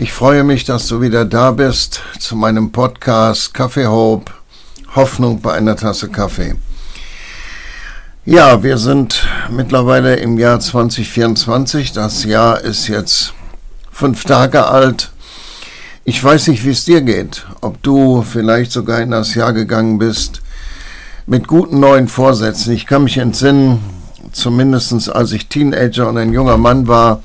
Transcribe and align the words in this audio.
Ich 0.00 0.12
freue 0.12 0.44
mich, 0.44 0.64
dass 0.64 0.86
du 0.86 1.00
wieder 1.00 1.24
da 1.24 1.50
bist 1.50 2.02
zu 2.20 2.36
meinem 2.36 2.70
Podcast 2.70 3.52
Kaffee 3.52 3.88
Hope, 3.88 4.30
Hoffnung 4.94 5.40
bei 5.40 5.54
einer 5.54 5.74
Tasse 5.74 6.08
Kaffee. 6.08 6.54
Ja, 8.24 8.62
wir 8.62 8.78
sind 8.78 9.26
mittlerweile 9.50 10.14
im 10.14 10.38
Jahr 10.38 10.60
2024. 10.60 11.90
Das 11.90 12.22
Jahr 12.22 12.60
ist 12.60 12.86
jetzt 12.86 13.34
fünf 13.90 14.22
Tage 14.22 14.68
alt. 14.68 15.10
Ich 16.04 16.22
weiß 16.22 16.46
nicht, 16.46 16.64
wie 16.64 16.70
es 16.70 16.84
dir 16.84 17.00
geht, 17.00 17.44
ob 17.60 17.82
du 17.82 18.22
vielleicht 18.22 18.70
sogar 18.70 19.00
in 19.00 19.10
das 19.10 19.34
Jahr 19.34 19.52
gegangen 19.52 19.98
bist 19.98 20.42
mit 21.26 21.48
guten 21.48 21.80
neuen 21.80 22.06
Vorsätzen. 22.06 22.72
Ich 22.72 22.86
kann 22.86 23.02
mich 23.02 23.18
entsinnen, 23.18 23.80
zumindest 24.30 25.10
als 25.10 25.32
ich 25.32 25.48
Teenager 25.48 26.08
und 26.08 26.18
ein 26.18 26.32
junger 26.32 26.56
Mann 26.56 26.86
war, 26.86 27.20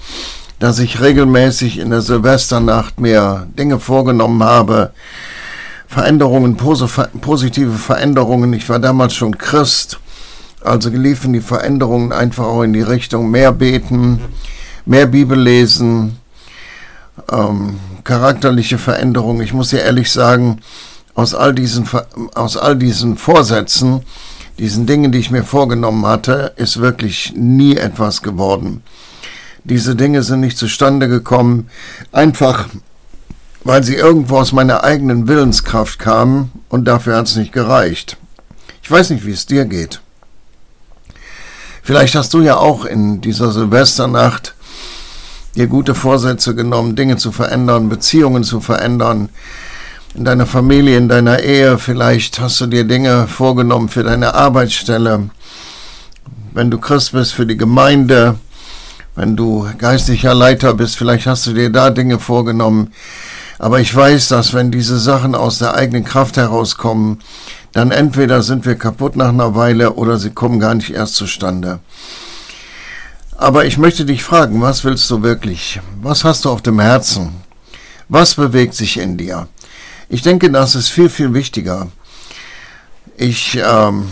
dass 0.64 0.80
ich 0.80 1.02
regelmäßig 1.02 1.78
in 1.78 1.90
der 1.90 2.02
Silvesternacht 2.02 2.98
mir 2.98 3.48
Dinge 3.60 3.82
vorgenommen 3.82 4.42
habe, 4.44 4.92
Veränderungen, 5.90 6.56
positive 6.56 7.74
Veränderungen. 7.74 8.54
Ich 8.54 8.70
war 8.70 8.80
damals 8.80 9.14
schon 9.14 9.38
Christ, 9.38 10.00
also 10.62 10.90
liefen 10.90 11.34
die 11.34 11.42
Veränderungen 11.42 12.14
einfach 12.14 12.46
auch 12.46 12.62
in 12.62 12.72
die 12.72 12.82
Richtung 12.82 13.30
mehr 13.30 13.52
beten, 13.52 14.22
mehr 14.86 15.06
Bibel 15.06 15.38
lesen, 15.38 16.20
ähm, 17.30 17.78
charakterliche 18.06 18.78
Veränderungen. 18.78 19.42
Ich 19.42 19.52
muss 19.52 19.72
dir 19.72 19.82
ehrlich 19.82 20.14
sagen, 20.14 20.62
aus 21.14 21.36
all 21.36 21.54
diesen, 21.54 21.90
aus 22.36 22.56
all 22.56 22.78
diesen 22.78 23.18
Vorsätzen, 23.18 24.04
diesen 24.58 24.86
Dingen, 24.86 25.12
die 25.12 25.20
ich 25.20 25.30
mir 25.30 25.44
vorgenommen 25.44 26.06
hatte, 26.06 26.54
ist 26.56 26.80
wirklich 26.80 27.34
nie 27.36 27.76
etwas 27.76 28.22
geworden. 28.22 28.82
Diese 29.64 29.96
Dinge 29.96 30.24
sind 30.24 30.42
nicht 30.42 30.58
zustande 30.58 31.08
gekommen, 31.08 31.70
einfach 32.12 32.68
weil 33.64 33.84
sie 33.84 33.96
irgendwo 33.96 34.38
aus 34.38 34.52
meiner 34.52 34.84
eigenen 34.84 35.28
Willenskraft 35.28 36.00
kamen 36.00 36.52
und 36.70 36.86
dafür 36.86 37.16
hat 37.16 37.28
es 37.28 37.36
nicht 37.36 37.54
gereicht. 37.54 38.18
Ich 38.82 38.92
weiß 38.92 39.10
nicht, 39.12 39.26
wie 39.26 39.32
es 39.32 39.46
dir 39.46 39.66
geht. 39.66 40.02
Vielleicht 41.82 42.16
hast 42.16 42.34
du 42.34 42.42
ja 42.42 42.58
auch 42.58 42.86
in 42.86 43.22
dieser 43.22 43.52
Silvesternacht 43.52 44.56
dir 45.56 45.68
gute 45.68 45.96
Vorsätze 45.96 46.56
genommen, 46.56 46.96
Dinge 46.96 47.18
zu 47.18 47.32
verändern, 47.32 47.90
Beziehungen 47.90 48.44
zu 48.44 48.60
verändern, 48.60 49.30
in 50.16 50.26
deiner 50.26 50.46
Familie, 50.46 50.98
in 50.98 51.10
deiner 51.10 51.40
Ehe. 51.40 51.78
Vielleicht 51.78 52.40
hast 52.40 52.60
du 52.62 52.68
dir 52.68 52.84
Dinge 52.84 53.28
vorgenommen 53.28 53.90
für 53.90 54.04
deine 54.04 54.34
Arbeitsstelle. 54.34 55.30
Wenn 56.54 56.70
du 56.70 56.78
Christ 56.78 57.14
bist, 57.14 57.34
für 57.34 57.46
die 57.46 57.58
Gemeinde, 57.58 58.36
wenn 59.16 59.36
du 59.36 59.68
geistlicher 59.78 60.34
Leiter 60.34 60.74
bist, 60.74 60.98
vielleicht 60.98 61.28
hast 61.28 61.46
du 61.48 61.54
dir 61.54 61.70
da 61.70 61.90
Dinge 61.90 62.20
vorgenommen. 62.20 62.92
Aber 63.60 63.80
ich 63.80 63.96
weiß, 63.96 64.30
dass 64.30 64.54
wenn 64.54 64.72
diese 64.72 64.98
Sachen 64.98 65.36
aus 65.36 65.60
der 65.60 65.76
eigenen 65.76 66.04
Kraft 66.04 66.38
herauskommen, 66.38 67.20
dann 67.72 67.92
entweder 67.92 68.44
sind 68.44 68.66
wir 68.66 68.76
kaputt 68.76 69.16
nach 69.16 69.30
einer 69.30 69.56
Weile 69.56 69.94
oder 69.94 70.18
sie 70.18 70.32
kommen 70.32 70.60
gar 70.60 70.76
nicht 70.76 70.92
erst 70.92 71.16
zustande. 71.16 71.80
Aber 73.38 73.66
ich 73.66 73.78
möchte 73.78 74.06
dich 74.06 74.24
fragen, 74.24 74.62
was 74.62 74.84
willst 74.84 75.10
du 75.10 75.24
wirklich? 75.24 75.80
Was 76.02 76.24
hast 76.24 76.46
du 76.46 76.50
auf 76.50 76.62
dem 76.62 76.80
Herzen? 76.80 77.30
Was 78.10 78.36
bewegt 78.36 78.76
sich 78.76 78.98
in 78.98 79.18
dir? 79.18 79.48
Ich 80.10 80.22
denke, 80.22 80.52
das 80.52 80.76
ist 80.76 80.90
viel, 80.90 81.10
viel 81.10 81.34
wichtiger. 81.34 81.88
Ich 83.18 83.60
ähm, 83.64 84.06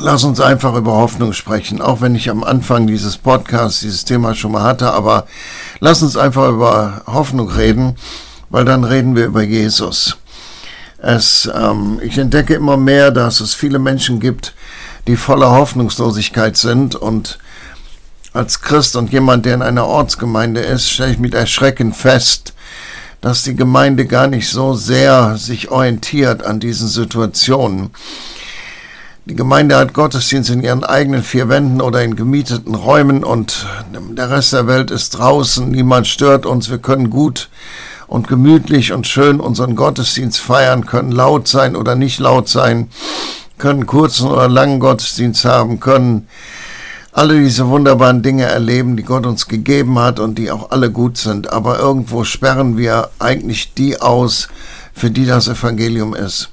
Lass 0.00 0.22
uns 0.22 0.40
einfach 0.40 0.76
über 0.76 0.92
Hoffnung 0.92 1.32
sprechen, 1.32 1.82
auch 1.82 2.00
wenn 2.00 2.14
ich 2.14 2.30
am 2.30 2.44
Anfang 2.44 2.86
dieses 2.86 3.16
Podcasts 3.16 3.80
dieses 3.80 4.04
Thema 4.04 4.36
schon 4.36 4.52
mal 4.52 4.62
hatte, 4.62 4.92
aber 4.92 5.26
lass 5.80 6.02
uns 6.02 6.16
einfach 6.16 6.50
über 6.50 7.02
Hoffnung 7.06 7.50
reden, 7.50 7.96
weil 8.48 8.64
dann 8.64 8.84
reden 8.84 9.16
wir 9.16 9.26
über 9.26 9.42
Jesus. 9.42 10.16
Es, 10.98 11.50
ähm, 11.52 11.98
ich 12.00 12.16
entdecke 12.16 12.54
immer 12.54 12.76
mehr, 12.76 13.10
dass 13.10 13.40
es 13.40 13.54
viele 13.54 13.80
Menschen 13.80 14.20
gibt, 14.20 14.54
die 15.08 15.16
voller 15.16 15.50
Hoffnungslosigkeit 15.50 16.56
sind 16.56 16.94
und 16.94 17.40
als 18.32 18.60
Christ 18.60 18.94
und 18.94 19.12
jemand, 19.12 19.46
der 19.46 19.54
in 19.54 19.62
einer 19.62 19.86
Ortsgemeinde 19.86 20.60
ist, 20.60 20.88
stelle 20.88 21.12
ich 21.12 21.18
mit 21.18 21.34
Erschrecken 21.34 21.92
fest, 21.92 22.54
dass 23.20 23.42
die 23.42 23.56
Gemeinde 23.56 24.06
gar 24.06 24.28
nicht 24.28 24.48
so 24.48 24.74
sehr 24.74 25.36
sich 25.38 25.72
orientiert 25.72 26.44
an 26.44 26.60
diesen 26.60 26.86
Situationen. 26.86 27.90
Die 29.28 29.36
Gemeinde 29.36 29.76
hat 29.76 29.92
Gottesdienst 29.92 30.48
in 30.48 30.62
ihren 30.62 30.84
eigenen 30.84 31.22
vier 31.22 31.50
Wänden 31.50 31.82
oder 31.82 32.02
in 32.02 32.16
gemieteten 32.16 32.74
Räumen 32.74 33.22
und 33.22 33.66
der 33.92 34.30
Rest 34.30 34.54
der 34.54 34.66
Welt 34.66 34.90
ist 34.90 35.10
draußen. 35.10 35.70
Niemand 35.70 36.06
stört 36.06 36.46
uns. 36.46 36.70
Wir 36.70 36.78
können 36.78 37.10
gut 37.10 37.50
und 38.06 38.26
gemütlich 38.26 38.90
und 38.90 39.06
schön 39.06 39.38
unseren 39.38 39.76
Gottesdienst 39.76 40.40
feiern, 40.40 40.86
können 40.86 41.12
laut 41.12 41.46
sein 41.46 41.76
oder 41.76 41.94
nicht 41.94 42.18
laut 42.20 42.48
sein, 42.48 42.88
können 43.58 43.84
kurzen 43.84 44.28
oder 44.28 44.48
langen 44.48 44.80
Gottesdienst 44.80 45.44
haben, 45.44 45.78
können 45.78 46.26
alle 47.12 47.38
diese 47.38 47.68
wunderbaren 47.68 48.22
Dinge 48.22 48.44
erleben, 48.44 48.96
die 48.96 49.02
Gott 49.02 49.26
uns 49.26 49.46
gegeben 49.46 49.98
hat 49.98 50.20
und 50.20 50.38
die 50.38 50.50
auch 50.50 50.70
alle 50.70 50.90
gut 50.90 51.18
sind. 51.18 51.52
Aber 51.52 51.78
irgendwo 51.78 52.24
sperren 52.24 52.78
wir 52.78 53.10
eigentlich 53.18 53.74
die 53.74 54.00
aus, 54.00 54.48
für 54.94 55.10
die 55.10 55.26
das 55.26 55.48
Evangelium 55.48 56.14
ist. 56.14 56.48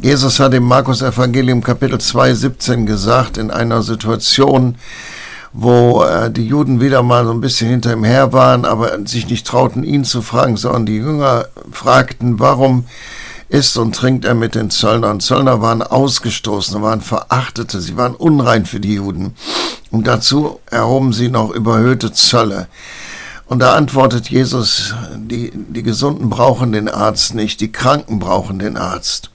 Jesus 0.00 0.38
hat 0.38 0.54
im 0.54 0.62
Markus 0.62 1.02
Evangelium 1.02 1.60
Kapitel 1.60 1.98
2, 1.98 2.32
17 2.32 2.86
gesagt, 2.86 3.36
in 3.36 3.50
einer 3.50 3.82
Situation, 3.82 4.76
wo 5.52 6.04
äh, 6.04 6.30
die 6.30 6.46
Juden 6.46 6.80
wieder 6.80 7.02
mal 7.02 7.24
so 7.24 7.32
ein 7.32 7.40
bisschen 7.40 7.68
hinter 7.68 7.94
ihm 7.94 8.04
her 8.04 8.32
waren, 8.32 8.64
aber 8.64 9.04
sich 9.08 9.28
nicht 9.28 9.44
trauten, 9.44 9.82
ihn 9.82 10.04
zu 10.04 10.22
fragen, 10.22 10.56
sondern 10.56 10.86
die 10.86 10.98
Jünger 10.98 11.46
fragten, 11.72 12.38
warum 12.38 12.84
isst 13.48 13.76
und 13.76 13.92
trinkt 13.92 14.24
er 14.24 14.36
mit 14.36 14.54
den 14.54 14.70
Zöllnern? 14.70 15.18
Zöllner 15.18 15.62
waren 15.62 15.82
ausgestoßen, 15.82 16.80
waren 16.80 17.00
Verachtete, 17.00 17.80
sie 17.80 17.96
waren 17.96 18.14
unrein 18.14 18.66
für 18.66 18.78
die 18.78 18.94
Juden. 18.94 19.34
Und 19.90 20.06
dazu 20.06 20.60
erhoben 20.70 21.12
sie 21.12 21.28
noch 21.28 21.50
überhöhte 21.50 22.12
Zölle. 22.12 22.68
Und 23.46 23.58
da 23.58 23.74
antwortet 23.74 24.30
Jesus, 24.30 24.94
die, 25.16 25.50
die 25.52 25.82
Gesunden 25.82 26.30
brauchen 26.30 26.70
den 26.70 26.88
Arzt 26.88 27.34
nicht, 27.34 27.60
die 27.60 27.72
Kranken 27.72 28.20
brauchen 28.20 28.60
den 28.60 28.76
Arzt. 28.76 29.30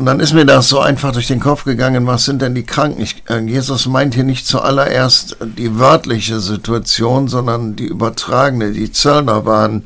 Und 0.00 0.06
dann 0.06 0.18
ist 0.18 0.32
mir 0.32 0.46
das 0.46 0.70
so 0.70 0.80
einfach 0.80 1.12
durch 1.12 1.26
den 1.26 1.40
Kopf 1.40 1.64
gegangen, 1.64 2.06
was 2.06 2.24
sind 2.24 2.40
denn 2.40 2.54
die 2.54 2.62
Kranken? 2.62 3.02
Ich, 3.02 3.22
äh, 3.28 3.38
Jesus 3.40 3.84
meint 3.84 4.14
hier 4.14 4.24
nicht 4.24 4.46
zuallererst 4.46 5.36
die 5.42 5.78
wörtliche 5.78 6.40
Situation, 6.40 7.28
sondern 7.28 7.76
die 7.76 7.84
übertragene. 7.84 8.72
Die 8.72 8.90
Zöllner 8.92 9.44
waren 9.44 9.84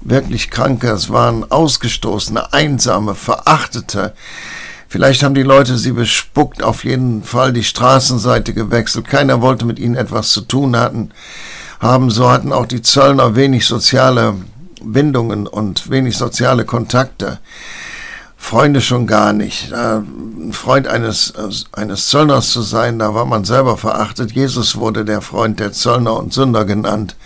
wirklich 0.00 0.48
Kranke, 0.48 0.90
es 0.90 1.10
waren 1.10 1.50
Ausgestoßene, 1.50 2.52
Einsame, 2.52 3.16
Verachtete. 3.16 4.14
Vielleicht 4.86 5.24
haben 5.24 5.34
die 5.34 5.42
Leute 5.42 5.76
sie 5.76 5.90
bespuckt, 5.90 6.62
auf 6.62 6.84
jeden 6.84 7.24
Fall 7.24 7.52
die 7.52 7.64
Straßenseite 7.64 8.54
gewechselt. 8.54 9.08
Keiner 9.08 9.40
wollte 9.42 9.64
mit 9.64 9.80
ihnen 9.80 9.96
etwas 9.96 10.28
zu 10.28 10.42
tun 10.42 10.76
hatten, 10.76 11.10
haben. 11.80 12.10
So 12.10 12.30
hatten 12.30 12.52
auch 12.52 12.66
die 12.66 12.80
Zöllner 12.80 13.34
wenig 13.34 13.66
soziale 13.66 14.36
Bindungen 14.80 15.48
und 15.48 15.90
wenig 15.90 16.16
soziale 16.16 16.64
Kontakte. 16.64 17.40
Freunde 18.46 18.80
schon 18.80 19.08
gar 19.08 19.32
nicht. 19.32 19.72
Ein 19.72 20.52
Freund 20.52 20.86
eines, 20.86 21.34
eines 21.72 22.06
Zöllners 22.06 22.50
zu 22.50 22.62
sein, 22.62 23.00
da 23.00 23.12
war 23.12 23.24
man 23.24 23.44
selber 23.44 23.76
verachtet. 23.76 24.30
Jesus 24.30 24.76
wurde 24.76 25.04
der 25.04 25.20
Freund 25.20 25.58
der 25.58 25.72
Zöllner 25.72 26.16
und 26.16 26.32
Sünder 26.32 26.64
genannt. 26.64 27.16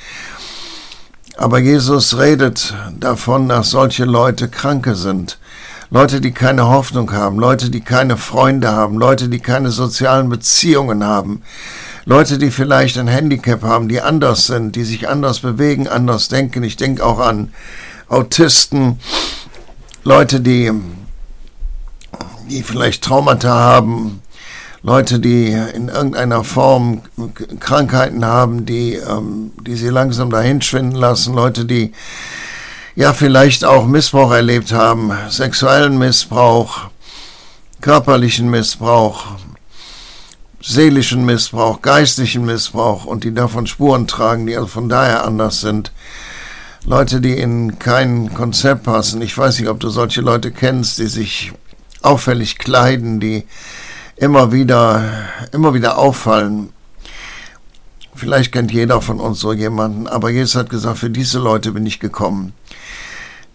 Aber 1.36 1.58
Jesus 1.58 2.16
redet 2.16 2.74
davon, 2.98 3.50
dass 3.50 3.68
solche 3.68 4.06
Leute 4.06 4.48
Kranke 4.48 4.94
sind. 4.94 5.38
Leute, 5.90 6.22
die 6.22 6.32
keine 6.32 6.68
Hoffnung 6.68 7.12
haben, 7.12 7.38
Leute, 7.38 7.68
die 7.68 7.82
keine 7.82 8.16
Freunde 8.16 8.72
haben, 8.72 8.96
Leute, 8.96 9.28
die 9.28 9.40
keine 9.40 9.70
sozialen 9.72 10.30
Beziehungen 10.30 11.04
haben, 11.04 11.42
Leute, 12.06 12.38
die 12.38 12.50
vielleicht 12.50 12.96
ein 12.96 13.08
Handicap 13.08 13.62
haben, 13.62 13.90
die 13.90 14.00
anders 14.00 14.46
sind, 14.46 14.74
die 14.74 14.84
sich 14.84 15.06
anders 15.06 15.40
bewegen, 15.40 15.86
anders 15.86 16.28
denken. 16.28 16.62
Ich 16.62 16.78
denke 16.78 17.04
auch 17.04 17.18
an 17.18 17.52
Autisten, 18.08 18.98
Leute, 20.02 20.40
die 20.40 20.72
die 22.50 22.62
vielleicht 22.62 23.04
Traumata 23.04 23.48
haben, 23.48 24.20
Leute, 24.82 25.20
die 25.20 25.48
in 25.48 25.88
irgendeiner 25.88 26.42
Form 26.42 27.02
Krankheiten 27.60 28.24
haben, 28.24 28.64
die, 28.64 28.94
ähm, 28.94 29.52
die 29.66 29.76
sie 29.76 29.90
langsam 29.90 30.30
dahin 30.30 30.62
schwinden 30.62 30.98
lassen, 30.98 31.34
Leute, 31.34 31.66
die 31.66 31.92
ja 32.96 33.12
vielleicht 33.12 33.64
auch 33.64 33.86
Missbrauch 33.86 34.32
erlebt 34.32 34.72
haben, 34.72 35.12
sexuellen 35.28 35.98
Missbrauch, 35.98 36.88
körperlichen 37.82 38.50
Missbrauch, 38.50 39.26
seelischen 40.62 41.26
Missbrauch, 41.26 41.82
geistlichen 41.82 42.46
Missbrauch 42.46 43.04
und 43.04 43.24
die 43.24 43.34
davon 43.34 43.66
Spuren 43.66 44.06
tragen, 44.06 44.46
die 44.46 44.56
also 44.56 44.66
von 44.66 44.88
daher 44.88 45.24
anders 45.24 45.60
sind. 45.60 45.92
Leute, 46.86 47.20
die 47.20 47.36
in 47.36 47.78
kein 47.78 48.32
Konzept 48.32 48.84
passen. 48.84 49.20
Ich 49.20 49.36
weiß 49.36 49.58
nicht, 49.58 49.68
ob 49.68 49.80
du 49.80 49.90
solche 49.90 50.22
Leute 50.22 50.50
kennst, 50.50 50.98
die 50.98 51.06
sich 51.06 51.52
auffällig 52.02 52.58
kleiden, 52.58 53.20
die 53.20 53.44
immer 54.16 54.52
wieder, 54.52 55.02
immer 55.52 55.74
wieder 55.74 55.98
auffallen. 55.98 56.70
Vielleicht 58.14 58.52
kennt 58.52 58.70
jeder 58.70 59.00
von 59.00 59.18
uns 59.18 59.40
so 59.40 59.52
jemanden, 59.52 60.06
aber 60.06 60.30
Jesus 60.30 60.54
hat 60.54 60.68
gesagt, 60.68 60.98
für 60.98 61.10
diese 61.10 61.38
Leute 61.38 61.72
bin 61.72 61.86
ich 61.86 62.00
gekommen. 62.00 62.52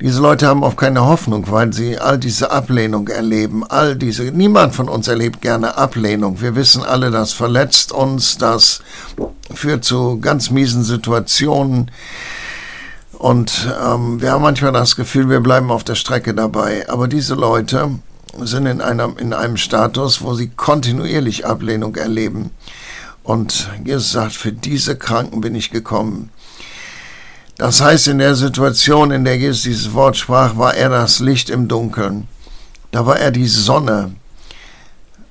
Diese 0.02 0.20
Leute 0.22 0.48
haben 0.48 0.64
auch 0.64 0.76
keine 0.76 1.06
Hoffnung, 1.06 1.50
weil 1.50 1.72
sie 1.72 1.98
all 1.98 2.18
diese 2.18 2.52
Ablehnung 2.52 3.08
erleben. 3.08 3.64
All 3.64 3.96
diese, 3.96 4.24
niemand 4.24 4.76
von 4.76 4.90
uns 4.90 5.08
erlebt 5.08 5.42
gerne 5.42 5.78
Ablehnung. 5.78 6.42
Wir 6.42 6.56
wissen 6.56 6.84
alle, 6.84 7.12
das 7.12 7.32
verletzt 7.32 7.94
uns, 7.94 8.38
das 8.38 8.82
führt 9.54 9.86
zu 9.86 10.20
ganz 10.20 10.50
miesen 10.50 10.84
Situationen. 10.84 11.92
Und 13.18 13.74
ähm, 13.82 14.22
wir 14.22 14.32
haben 14.32 14.42
manchmal 14.42 14.74
das 14.74 14.98
Gefühl, 14.98 15.30
wir 15.30 15.40
bleiben 15.40 15.72
auf 15.72 15.86
der 15.86 15.96
Strecke 15.96 16.34
dabei. 16.34 16.90
Aber 16.90 17.08
diese 17.08 17.36
Leute 17.36 18.00
sind 18.42 18.66
in 18.66 18.82
einem, 18.82 19.18
in 19.18 19.34
einem 19.34 19.58
Status, 19.58 20.22
wo 20.22 20.34
sie 20.34 20.50
kontinuierlich 20.50 21.46
Ablehnung 21.46 21.96
erleben. 21.96 22.52
Und 23.24 23.70
Jesus 23.84 24.12
sagt, 24.12 24.34
für 24.34 24.52
diese 24.52 24.98
Kranken 24.98 25.42
bin 25.42 25.56
ich 25.56 25.72
gekommen. 25.72 26.30
Das 27.58 27.82
heißt, 27.82 28.08
in 28.08 28.20
der 28.20 28.36
Situation, 28.36 29.12
in 29.12 29.24
der 29.24 29.38
Jesus 29.38 29.64
dieses 29.64 29.94
Wort 29.94 30.18
sprach, 30.18 30.58
war 30.58 30.76
er 30.76 30.90
das 30.90 31.20
Licht 31.20 31.50
im 31.50 31.68
Dunkeln. 31.68 32.28
Da 32.92 33.06
war 33.06 33.18
er 33.18 33.32
die 33.32 33.48
Sonne 33.48 34.16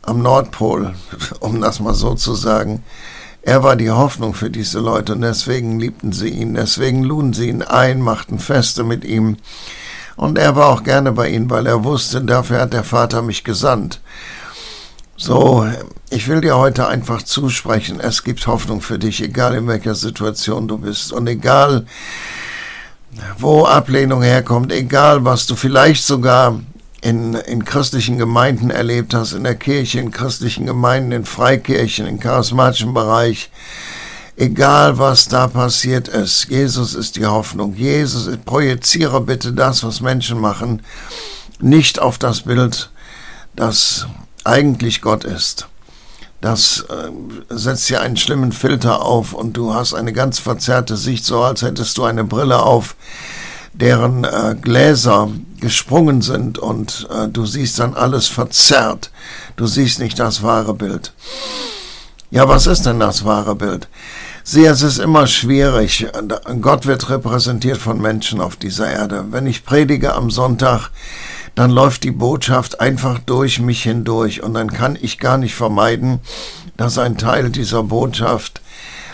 am 0.02 0.22
Nordpol, 0.22 0.94
um 1.40 1.60
das 1.60 1.80
mal 1.80 1.94
so 1.94 2.14
zu 2.14 2.34
sagen. 2.34 2.82
Er 3.42 3.62
war 3.62 3.76
die 3.76 3.90
Hoffnung 3.90 4.32
für 4.32 4.50
diese 4.50 4.80
Leute 4.80 5.12
und 5.12 5.20
deswegen 5.20 5.78
liebten 5.78 6.12
sie 6.12 6.30
ihn, 6.30 6.54
deswegen 6.54 7.04
luden 7.04 7.34
sie 7.34 7.50
ihn 7.50 7.62
ein, 7.62 8.00
machten 8.00 8.38
Feste 8.38 8.84
mit 8.84 9.04
ihm. 9.04 9.36
Und 10.16 10.38
er 10.38 10.54
war 10.56 10.68
auch 10.68 10.84
gerne 10.84 11.12
bei 11.12 11.28
ihnen, 11.28 11.50
weil 11.50 11.66
er 11.66 11.84
wusste, 11.84 12.22
dafür 12.22 12.60
hat 12.60 12.72
der 12.72 12.84
Vater 12.84 13.22
mich 13.22 13.44
gesandt. 13.44 14.00
So, 15.16 15.66
ich 16.10 16.28
will 16.28 16.40
dir 16.40 16.56
heute 16.56 16.88
einfach 16.88 17.22
zusprechen, 17.22 18.00
es 18.00 18.24
gibt 18.24 18.46
Hoffnung 18.46 18.80
für 18.80 18.98
dich, 18.98 19.22
egal 19.22 19.54
in 19.54 19.66
welcher 19.68 19.94
Situation 19.94 20.66
du 20.66 20.78
bist 20.78 21.12
und 21.12 21.26
egal 21.28 21.86
wo 23.38 23.64
Ablehnung 23.64 24.22
herkommt, 24.22 24.72
egal 24.72 25.24
was 25.24 25.46
du 25.46 25.54
vielleicht 25.54 26.04
sogar 26.04 26.60
in, 27.00 27.34
in 27.34 27.64
christlichen 27.64 28.18
Gemeinden 28.18 28.70
erlebt 28.70 29.14
hast, 29.14 29.34
in 29.34 29.44
der 29.44 29.54
Kirche, 29.54 30.00
in 30.00 30.10
christlichen 30.10 30.66
Gemeinden, 30.66 31.12
in 31.12 31.24
Freikirchen, 31.24 32.06
im 32.06 32.18
charismatischen 32.18 32.94
Bereich, 32.94 33.50
egal 34.36 34.98
was 34.98 35.28
da 35.28 35.46
passiert 35.48 36.08
ist, 36.08 36.48
Jesus 36.48 36.94
ist 36.94 37.16
die 37.16 37.26
Hoffnung. 37.26 37.74
Jesus, 37.74 38.28
projiziere 38.44 39.20
bitte 39.20 39.52
das, 39.52 39.84
was 39.84 40.00
Menschen 40.00 40.40
machen, 40.40 40.82
nicht 41.60 41.98
auf 41.98 42.18
das 42.18 42.42
Bild, 42.42 42.90
das 43.54 44.06
eigentlich 44.44 45.00
Gott 45.00 45.24
ist. 45.24 45.68
Das 46.40 46.84
äh, 46.90 47.10
setzt 47.48 47.88
dir 47.88 48.02
einen 48.02 48.18
schlimmen 48.18 48.52
Filter 48.52 49.02
auf 49.02 49.32
und 49.32 49.54
du 49.56 49.72
hast 49.72 49.94
eine 49.94 50.12
ganz 50.12 50.38
verzerrte 50.38 50.96
Sicht, 50.96 51.24
so 51.24 51.42
als 51.42 51.62
hättest 51.62 51.96
du 51.96 52.04
eine 52.04 52.24
Brille 52.24 52.62
auf, 52.62 52.96
deren 53.72 54.24
äh, 54.24 54.54
Gläser 54.60 55.30
gesprungen 55.58 56.20
sind 56.20 56.58
und 56.58 57.08
äh, 57.10 57.28
du 57.28 57.46
siehst 57.46 57.78
dann 57.78 57.94
alles 57.94 58.28
verzerrt. 58.28 59.10
Du 59.56 59.66
siehst 59.66 59.98
nicht 59.98 60.18
das 60.18 60.42
wahre 60.42 60.74
Bild. 60.74 61.12
Ja, 62.30 62.46
was 62.46 62.66
ist 62.66 62.84
denn 62.84 63.00
das 63.00 63.24
wahre 63.24 63.54
Bild? 63.54 63.88
Sieh, 64.46 64.66
es 64.66 64.82
ist 64.82 64.98
immer 64.98 65.26
schwierig. 65.26 66.06
Gott 66.60 66.84
wird 66.84 67.08
repräsentiert 67.08 67.78
von 67.78 67.98
Menschen 67.98 68.42
auf 68.42 68.56
dieser 68.56 68.92
Erde. 68.92 69.24
Wenn 69.30 69.46
ich 69.46 69.64
predige 69.64 70.12
am 70.12 70.30
Sonntag, 70.30 70.90
dann 71.54 71.70
läuft 71.70 72.04
die 72.04 72.10
Botschaft 72.10 72.78
einfach 72.78 73.18
durch 73.20 73.58
mich 73.58 73.84
hindurch 73.84 74.42
und 74.42 74.52
dann 74.52 74.70
kann 74.70 74.98
ich 75.00 75.18
gar 75.18 75.38
nicht 75.38 75.54
vermeiden, 75.54 76.20
dass 76.76 76.98
ein 76.98 77.16
Teil 77.16 77.48
dieser 77.48 77.84
Botschaft 77.84 78.60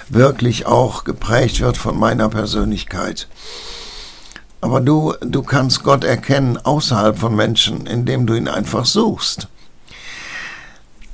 wirklich 0.08 0.66
auch 0.66 1.04
geprägt 1.04 1.60
wird 1.60 1.76
von 1.76 1.96
meiner 1.96 2.28
Persönlichkeit. 2.28 3.28
Aber 4.60 4.80
du, 4.80 5.14
du 5.20 5.44
kannst 5.44 5.84
Gott 5.84 6.02
erkennen 6.02 6.56
außerhalb 6.56 7.16
von 7.16 7.36
Menschen, 7.36 7.86
indem 7.86 8.26
du 8.26 8.34
ihn 8.34 8.48
einfach 8.48 8.84
suchst. 8.84 9.46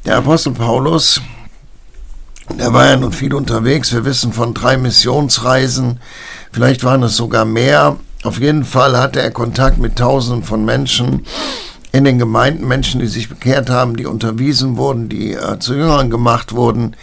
Der 0.07 0.17
Apostel 0.17 0.55
Paulus, 0.55 1.21
der 2.55 2.73
war 2.73 2.87
ja 2.87 2.97
nun 2.97 3.13
viel 3.13 3.35
unterwegs. 3.35 3.93
Wir 3.93 4.05
wissen 4.05 4.33
von 4.33 4.55
drei 4.55 4.77
Missionsreisen. 4.77 6.01
Vielleicht 6.53 6.85
waren 6.85 7.03
es 7.03 7.17
sogar 7.17 7.45
mehr. 7.45 7.97
Auf 8.23 8.41
jeden 8.41 8.65
Fall 8.65 8.97
hatte 8.97 9.21
er 9.21 9.31
Kontakt 9.31 9.79
mit 9.79 9.97
Tausenden 9.97 10.45
von 10.45 10.65
Menschen 10.65 11.27
in 11.93 12.05
den 12.05 12.19
Gemeinden, 12.19 12.67
Menschen, 12.67 13.01
die 13.01 13.07
sich 13.07 13.29
bekehrt 13.29 13.71
haben, 13.71 13.97
die 13.97 14.07
unterwiesen 14.07 14.77
wurden, 14.77 15.09
die 15.09 15.33
äh, 15.33 15.59
zu 15.59 15.75
Jüngern 15.75 16.11
gemacht 16.11 16.53
wurden. 16.53 16.95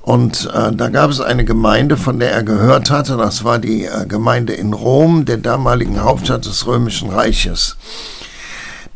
Und 0.00 0.48
äh, 0.54 0.72
da 0.72 0.88
gab 0.88 1.10
es 1.10 1.20
eine 1.20 1.44
Gemeinde, 1.44 1.96
von 1.96 2.18
der 2.18 2.32
er 2.32 2.42
gehört 2.42 2.90
hatte. 2.90 3.16
Das 3.16 3.44
war 3.44 3.58
die 3.58 3.84
äh, 3.84 4.06
Gemeinde 4.06 4.54
in 4.54 4.72
Rom, 4.72 5.24
der 5.24 5.36
damaligen 5.36 6.02
Hauptstadt 6.02 6.46
des 6.46 6.66
Römischen 6.66 7.10
Reiches. 7.10 7.76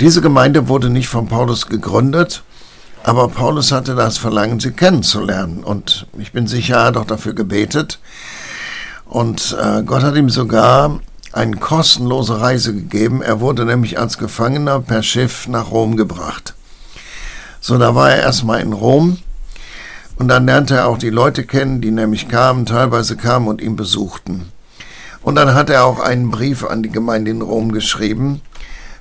Diese 0.01 0.23
Gemeinde 0.23 0.69
wurde 0.69 0.91
nicht 0.91 1.09
von 1.09 1.29
Paulus 1.29 1.67
gegründet, 1.67 2.43
aber 3.05 3.29
Paulus 3.29 3.73
hatte 3.73 3.95
das 3.95 4.19
Verlangen, 4.19 4.61
sie 4.61 4.73
kennenzulernen. 4.73 5.65
Und 5.65 6.07
ich 6.19 6.33
bin 6.33 6.47
sicher, 6.47 6.77
er 6.77 6.85
hat 6.85 6.97
auch 6.97 7.07
dafür 7.07 7.35
gebetet. 7.35 7.99
Und 9.07 9.57
äh, 9.61 9.83
Gott 9.83 10.03
hat 10.03 10.17
ihm 10.17 10.31
sogar 10.31 11.01
eine 11.33 11.57
kostenlose 11.57 12.41
Reise 12.41 12.75
gegeben. 12.75 13.23
Er 13.23 13.41
wurde 13.41 13.65
nämlich 13.65 13.99
als 13.99 14.19
Gefangener 14.19 14.81
per 14.81 15.03
Schiff 15.03 15.49
nach 15.49 15.71
Rom 15.71 15.97
gebracht. 15.97 16.55
So, 17.61 17.79
da 17.79 17.95
war 17.95 18.11
er 18.11 18.23
erstmal 18.23 18.61
in 18.61 18.73
Rom 18.73 19.19
und 20.17 20.29
dann 20.29 20.47
lernte 20.47 20.77
er 20.77 20.89
auch 20.89 20.99
die 20.99 21.11
Leute 21.11 21.45
kennen, 21.45 21.81
die 21.81 21.91
nämlich 21.91 22.29
kamen, 22.29 22.67
teilweise 22.67 23.17
kamen 23.17 23.49
und 23.49 23.61
ihn 23.61 23.77
besuchten. 23.77 24.51
Und 25.23 25.37
dann 25.37 25.55
hat 25.55 25.71
er 25.71 25.85
auch 25.85 26.01
einen 26.01 26.31
Brief 26.31 26.65
an 26.65 26.83
die 26.83 26.91
Gemeinde 26.91 27.31
in 27.31 27.43
Rom 27.43 27.73
geschrieben. 27.73 28.41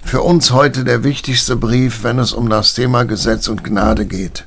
Für 0.03 0.21
uns 0.21 0.51
heute 0.51 0.83
der 0.83 1.03
wichtigste 1.03 1.55
Brief, 1.55 2.03
wenn 2.03 2.19
es 2.19 2.33
um 2.33 2.49
das 2.49 2.73
Thema 2.73 3.03
Gesetz 3.03 3.47
und 3.47 3.63
Gnade 3.63 4.05
geht. 4.05 4.45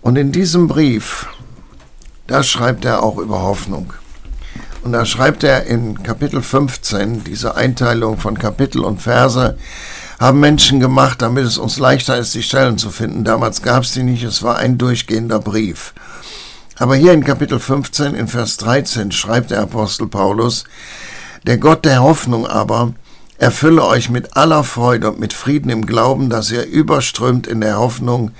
Und 0.00 0.16
in 0.16 0.30
diesem 0.30 0.68
Brief, 0.68 1.26
da 2.26 2.42
schreibt 2.42 2.84
er 2.84 3.02
auch 3.02 3.18
über 3.18 3.42
Hoffnung. 3.42 3.92
Und 4.84 4.92
da 4.92 5.04
schreibt 5.04 5.42
er 5.42 5.64
in 5.64 6.02
Kapitel 6.04 6.42
15, 6.42 7.24
diese 7.24 7.56
Einteilung 7.56 8.18
von 8.18 8.38
Kapitel 8.38 8.84
und 8.84 9.02
Verse, 9.02 9.58
haben 10.20 10.38
Menschen 10.38 10.78
gemacht, 10.78 11.22
damit 11.22 11.44
es 11.44 11.58
uns 11.58 11.78
leichter 11.78 12.16
ist, 12.16 12.34
die 12.34 12.44
Stellen 12.44 12.78
zu 12.78 12.90
finden. 12.90 13.24
Damals 13.24 13.62
gab 13.62 13.82
es 13.82 13.92
die 13.92 14.04
nicht, 14.04 14.22
es 14.22 14.44
war 14.44 14.58
ein 14.58 14.78
durchgehender 14.78 15.40
Brief. 15.40 15.92
Aber 16.78 16.94
hier 16.94 17.12
in 17.12 17.24
Kapitel 17.24 17.58
15, 17.58 18.14
in 18.14 18.28
Vers 18.28 18.58
13, 18.58 19.10
schreibt 19.10 19.50
der 19.50 19.60
Apostel 19.60 20.06
Paulus, 20.06 20.64
der 21.46 21.58
Gott 21.58 21.84
der 21.84 22.02
Hoffnung 22.02 22.46
aber 22.46 22.92
erfülle 23.38 23.84
euch 23.84 24.10
mit 24.10 24.36
aller 24.36 24.64
Freude 24.64 25.10
und 25.10 25.20
mit 25.20 25.32
Frieden 25.32 25.70
im 25.70 25.86
Glauben, 25.86 26.30
dass 26.30 26.50
ihr 26.50 26.64
überströmt 26.66 27.46
in 27.46 27.60
der 27.60 27.78
Hoffnung 27.78 28.32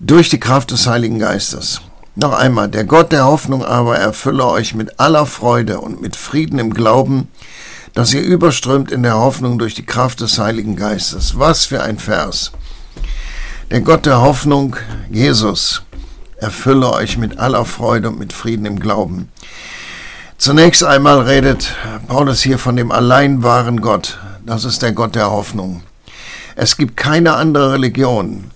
durch 0.00 0.28
die 0.28 0.40
Kraft 0.40 0.70
des 0.70 0.86
Heiligen 0.86 1.18
Geistes 1.18 1.80
noch 2.18 2.32
einmal, 2.32 2.68
der 2.68 2.84
Gott 2.84 3.12
der 3.12 3.26
Hoffnung 3.26 3.64
aber 3.64 3.96
erfülle 3.96 4.44
euch 4.44 4.74
mit 4.74 4.98
aller 4.98 5.24
Freude 5.24 5.80
und 5.80 6.02
mit 6.02 6.16
Frieden 6.16 6.58
im 6.58 6.74
Glauben, 6.74 7.28
dass 7.94 8.12
ihr 8.12 8.22
überströmt 8.22 8.90
in 8.90 9.04
der 9.04 9.16
Hoffnung 9.16 9.58
durch 9.58 9.74
die 9.74 9.86
Kraft 9.86 10.20
des 10.20 10.38
Heiligen 10.38 10.74
Geistes. 10.74 11.38
Was 11.38 11.66
für 11.66 11.80
ein 11.80 11.98
Vers. 11.98 12.50
Der 13.70 13.82
Gott 13.82 14.04
der 14.04 14.20
Hoffnung, 14.20 14.76
Jesus, 15.10 15.82
erfülle 16.38 16.92
euch 16.92 17.18
mit 17.18 17.38
aller 17.38 17.64
Freude 17.64 18.08
und 18.08 18.18
mit 18.18 18.32
Frieden 18.32 18.66
im 18.66 18.80
Glauben. 18.80 19.28
Zunächst 20.38 20.84
einmal 20.84 21.22
redet 21.22 21.74
Paulus 22.06 22.42
hier 22.42 22.60
von 22.60 22.76
dem 22.76 22.92
allein 22.92 23.42
wahren 23.42 23.80
Gott. 23.80 24.20
Das 24.46 24.64
ist 24.64 24.82
der 24.82 24.92
Gott 24.92 25.16
der 25.16 25.32
Hoffnung. 25.32 25.82
Es 26.54 26.76
gibt 26.76 26.96
keine 26.96 27.34
andere 27.34 27.72
Religion, 27.72 28.52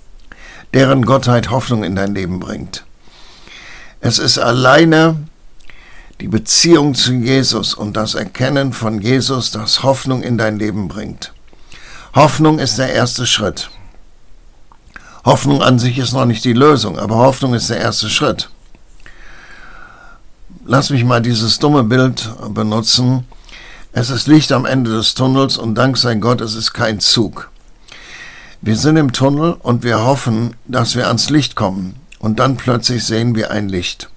deren 0.74 1.04
Gottheit 1.04 1.50
Hoffnung 1.50 1.82
in 1.82 1.96
dein 1.96 2.14
Leben 2.14 2.38
bringt. 2.38 2.84
Es 4.00 4.20
ist 4.20 4.38
alleine 4.38 5.26
die 6.20 6.28
Beziehung 6.28 6.94
zu 6.94 7.14
Jesus 7.14 7.74
und 7.74 7.96
das 7.96 8.14
Erkennen 8.14 8.72
von 8.72 9.00
Jesus, 9.00 9.50
das 9.50 9.82
Hoffnung 9.82 10.22
in 10.22 10.38
dein 10.38 10.60
Leben 10.60 10.86
bringt. 10.86 11.32
Hoffnung 12.14 12.60
ist 12.60 12.78
der 12.78 12.92
erste 12.92 13.26
Schritt. 13.26 13.70
Hoffnung 15.24 15.62
an 15.62 15.80
sich 15.80 15.98
ist 15.98 16.12
noch 16.12 16.26
nicht 16.26 16.44
die 16.44 16.52
Lösung, 16.52 16.96
aber 16.96 17.16
Hoffnung 17.16 17.54
ist 17.54 17.70
der 17.70 17.78
erste 17.78 18.08
Schritt. 18.08 18.50
Lass 20.64 20.90
mich 20.90 21.02
mal 21.04 21.20
dieses 21.20 21.58
dumme 21.58 21.82
Bild 21.82 22.30
benutzen. 22.50 23.24
Es 23.92 24.10
ist 24.10 24.28
Licht 24.28 24.52
am 24.52 24.64
Ende 24.64 24.92
des 24.92 25.14
Tunnels 25.14 25.58
und 25.58 25.74
dank 25.74 25.98
sei 25.98 26.14
Gott, 26.14 26.40
es 26.40 26.54
ist 26.54 26.72
kein 26.72 27.00
Zug. 27.00 27.50
Wir 28.60 28.76
sind 28.76 28.96
im 28.96 29.12
Tunnel 29.12 29.56
und 29.58 29.82
wir 29.82 30.04
hoffen, 30.04 30.54
dass 30.66 30.94
wir 30.94 31.08
ans 31.08 31.30
Licht 31.30 31.56
kommen 31.56 31.96
und 32.20 32.38
dann 32.38 32.56
plötzlich 32.56 33.04
sehen 33.04 33.34
wir 33.34 33.50
ein 33.50 33.68
Licht. 33.68 34.08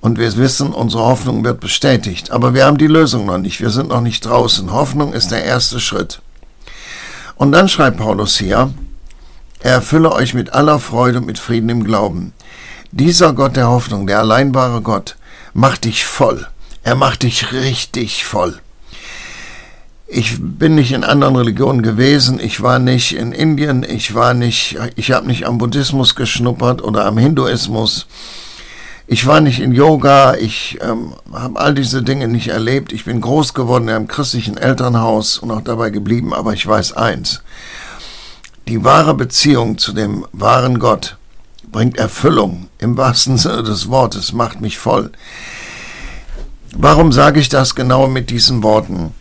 Und 0.00 0.18
wir 0.18 0.36
wissen, 0.36 0.72
unsere 0.72 1.04
Hoffnung 1.04 1.44
wird 1.44 1.60
bestätigt. 1.60 2.32
Aber 2.32 2.52
wir 2.52 2.66
haben 2.66 2.78
die 2.78 2.88
Lösung 2.88 3.26
noch 3.26 3.38
nicht. 3.38 3.60
Wir 3.60 3.70
sind 3.70 3.90
noch 3.90 4.00
nicht 4.00 4.26
draußen. 4.26 4.72
Hoffnung 4.72 5.12
ist 5.12 5.30
der 5.30 5.44
erste 5.44 5.78
Schritt. 5.78 6.20
Und 7.36 7.52
dann 7.52 7.68
schreibt 7.68 7.98
Paulus 7.98 8.36
hier, 8.36 8.74
er 9.60 9.72
erfülle 9.74 10.10
euch 10.10 10.34
mit 10.34 10.52
aller 10.54 10.80
Freude 10.80 11.18
und 11.18 11.26
mit 11.26 11.38
Frieden 11.38 11.68
im 11.68 11.84
Glauben. 11.84 12.32
Dieser 12.90 13.32
Gott 13.32 13.54
der 13.54 13.68
Hoffnung, 13.68 14.08
der 14.08 14.18
alleinbare 14.18 14.80
Gott, 14.82 15.16
macht 15.56 15.86
dich 15.86 16.04
voll. 16.04 16.46
Er 16.82 16.96
macht 16.96 17.22
dich 17.22 17.52
richtig 17.52 18.24
voll. 18.24 18.60
Ich 20.06 20.36
bin 20.38 20.74
nicht 20.74 20.92
in 20.92 21.02
anderen 21.02 21.34
Religionen 21.34 21.82
gewesen, 21.82 22.38
ich 22.38 22.62
war 22.62 22.78
nicht 22.78 23.16
in 23.16 23.32
Indien, 23.32 23.82
ich 23.82 24.14
war 24.14 24.34
nicht, 24.34 24.76
ich 24.94 25.10
habe 25.10 25.26
nicht 25.26 25.46
am 25.46 25.58
Buddhismus 25.58 26.14
geschnuppert 26.14 26.82
oder 26.82 27.06
am 27.06 27.18
Hinduismus. 27.18 28.06
Ich 29.08 29.26
war 29.26 29.40
nicht 29.40 29.58
in 29.60 29.72
Yoga, 29.72 30.34
ich 30.34 30.78
ähm, 30.82 31.14
habe 31.32 31.58
all 31.58 31.74
diese 31.74 32.02
Dinge 32.02 32.28
nicht 32.28 32.48
erlebt. 32.48 32.92
Ich 32.92 33.06
bin 33.06 33.20
groß 33.20 33.54
geworden 33.54 33.88
in 33.88 33.94
einem 33.94 34.08
christlichen 34.08 34.58
Elternhaus 34.58 35.38
und 35.38 35.50
auch 35.50 35.62
dabei 35.62 35.90
geblieben, 35.90 36.34
aber 36.34 36.52
ich 36.52 36.66
weiß 36.66 36.92
eins. 36.92 37.42
Die 38.68 38.84
wahre 38.84 39.14
Beziehung 39.14 39.78
zu 39.78 39.92
dem 39.92 40.26
wahren 40.32 40.78
Gott 40.78 41.16
bringt 41.76 41.98
Erfüllung 41.98 42.70
im 42.78 42.96
wahrsten 42.96 43.36
Sinne 43.36 43.62
des 43.62 43.90
Wortes, 43.90 44.32
macht 44.32 44.62
mich 44.62 44.78
voll. 44.78 45.10
Warum 46.74 47.12
sage 47.12 47.38
ich 47.38 47.50
das 47.50 47.74
genau 47.74 48.06
mit 48.06 48.30
diesen 48.30 48.62
Worten? 48.62 49.12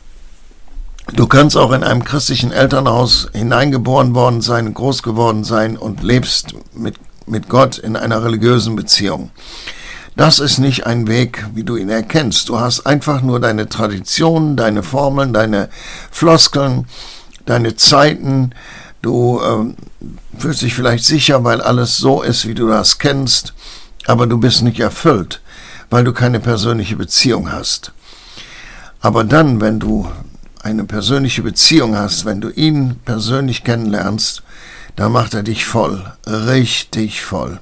Du 1.11 1.27
kannst 1.27 1.57
auch 1.57 1.73
in 1.73 1.83
einem 1.83 2.05
christlichen 2.05 2.53
Elternhaus 2.53 3.27
hineingeboren 3.33 4.15
worden 4.15 4.39
sein, 4.39 4.73
groß 4.73 5.03
geworden 5.03 5.43
sein 5.43 5.75
und 5.75 6.01
lebst 6.01 6.55
mit, 6.73 6.95
mit 7.25 7.49
Gott 7.49 7.77
in 7.77 7.97
einer 7.97 8.23
religiösen 8.23 8.77
Beziehung. 8.77 9.31
Das 10.15 10.39
ist 10.39 10.57
nicht 10.57 10.85
ein 10.85 11.09
Weg, 11.09 11.45
wie 11.55 11.65
du 11.65 11.75
ihn 11.75 11.89
erkennst. 11.89 12.47
Du 12.47 12.57
hast 12.57 12.85
einfach 12.85 13.21
nur 13.21 13.41
deine 13.41 13.67
Traditionen, 13.67 14.55
deine 14.55 14.81
Formeln, 14.81 15.33
deine 15.33 15.67
Floskeln, 16.09 16.87
deine 17.45 17.75
Zeiten. 17.75 18.51
Du 19.05 19.39
äh, 19.39 19.75
fühlst 20.35 20.63
dich 20.63 20.73
vielleicht 20.73 21.05
sicher, 21.05 21.43
weil 21.43 21.61
alles 21.61 21.95
so 21.95 22.23
ist, 22.23 22.47
wie 22.47 22.55
du 22.55 22.67
das 22.67 22.97
kennst, 22.97 23.53
aber 24.07 24.25
du 24.25 24.39
bist 24.39 24.63
nicht 24.63 24.79
erfüllt, 24.79 25.41
weil 25.91 26.03
du 26.03 26.11
keine 26.11 26.39
persönliche 26.39 26.95
Beziehung 26.95 27.51
hast. 27.51 27.93
Aber 29.01 29.23
dann, 29.23 29.61
wenn 29.61 29.79
du 29.79 30.09
eine 30.63 30.85
persönliche 30.85 31.43
Beziehung 31.43 31.95
hast, 31.95 32.25
wenn 32.25 32.41
du 32.41 32.49
ihn 32.49 32.95
persönlich 33.05 33.63
kennenlernst, 33.63 34.41
dann 34.95 35.11
macht 35.11 35.35
er 35.35 35.43
dich 35.43 35.67
voll, 35.67 36.11
richtig 36.25 37.21
voll. 37.21 37.59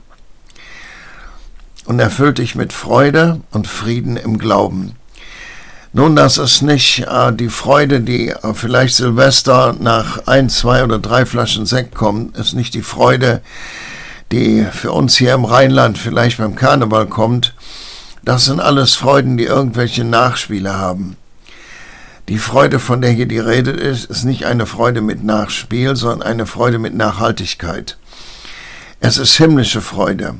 Und 1.84 2.00
erfüllt 2.00 2.38
dich 2.38 2.56
mit 2.56 2.72
Freude 2.72 3.42
und 3.52 3.68
Frieden 3.68 4.16
im 4.16 4.38
Glauben. 4.38 4.94
Nun, 5.96 6.16
das 6.16 6.40
ist 6.40 6.64
nicht 6.64 7.06
äh, 7.08 7.32
die 7.32 7.50
Freude, 7.50 8.02
die 8.02 8.30
äh, 8.30 8.54
vielleicht 8.56 8.96
Silvester 8.96 9.76
nach 9.80 10.26
ein, 10.26 10.50
zwei 10.50 10.84
oder 10.84 10.98
drei 10.98 11.24
Flaschen 11.24 11.68
Sekt 11.68 11.94
kommt, 11.94 12.36
ist 12.36 12.56
nicht 12.56 12.74
die 12.74 12.82
Freude, 12.82 13.44
die 14.32 14.66
für 14.72 14.92
uns 14.92 15.16
hier 15.16 15.36
im 15.36 15.46
Rheinland 15.46 16.00
vielleicht 16.00 16.40
beim 16.40 16.56
Karneval 16.56 17.06
kommt. 17.06 17.54
Das 18.24 18.46
sind 18.46 18.60
alles 18.60 18.96
Freuden, 18.96 19.38
die 19.38 19.44
irgendwelche 19.44 20.04
Nachspiele 20.04 20.74
haben. 20.74 21.16
Die 22.28 22.40
Freude, 22.40 22.80
von 22.80 23.02
der 23.02 23.12
hier 23.12 23.28
die 23.28 23.38
Rede 23.38 23.70
ist, 23.70 24.06
ist 24.06 24.24
nicht 24.24 24.46
eine 24.46 24.66
Freude 24.66 25.02
mit 25.02 25.24
Nachspiel, 25.24 25.96
sondern 25.96 26.28
eine 26.28 26.48
Freude 26.48 26.80
mit 26.80 26.96
Nachhaltigkeit. 26.96 27.98
Es 29.00 29.20
ist 29.20 29.36
himmlische 29.38 29.82
Freude. 29.82 30.38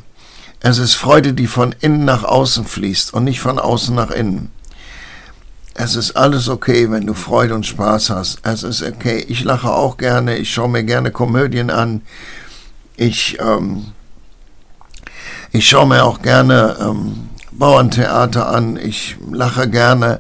Es 0.62 0.80
ist 0.80 0.96
Freude, 0.96 1.34
die 1.34 1.46
von 1.46 1.76
innen 1.80 2.06
nach 2.06 2.24
außen 2.24 2.66
fließt 2.66 3.14
und 3.14 3.26
nicht 3.26 3.40
von 3.40 3.60
außen 3.60 3.94
nach 3.94 4.10
innen. 4.10 4.50
Es 5.76 5.96
ist 5.96 6.12
alles 6.12 6.50
okay, 6.50 6.92
wenn 6.92 7.08
du 7.08 7.14
Freude 7.14 7.56
und 7.56 7.66
Spaß 7.66 8.12
hast. 8.12 8.40
Es 8.44 8.64
ist 8.64 8.84
okay. 8.84 9.26
Ich 9.28 9.44
lache 9.44 9.72
auch 9.72 9.98
gerne. 9.98 10.38
Ich 10.38 10.54
schaue 10.54 10.70
mir 10.70 10.84
gerne 10.84 11.12
Komödien 11.12 11.72
an. 11.72 12.02
Ich, 12.96 13.40
ähm, 13.40 13.88
ich 15.52 15.68
schaue 15.68 15.88
mir 15.88 16.04
auch 16.04 16.22
gerne 16.22 16.78
ähm, 16.80 17.30
Bauerntheater 17.52 18.48
an. 18.48 18.78
Ich 18.78 19.18
lache 19.32 19.68
gerne. 19.68 20.20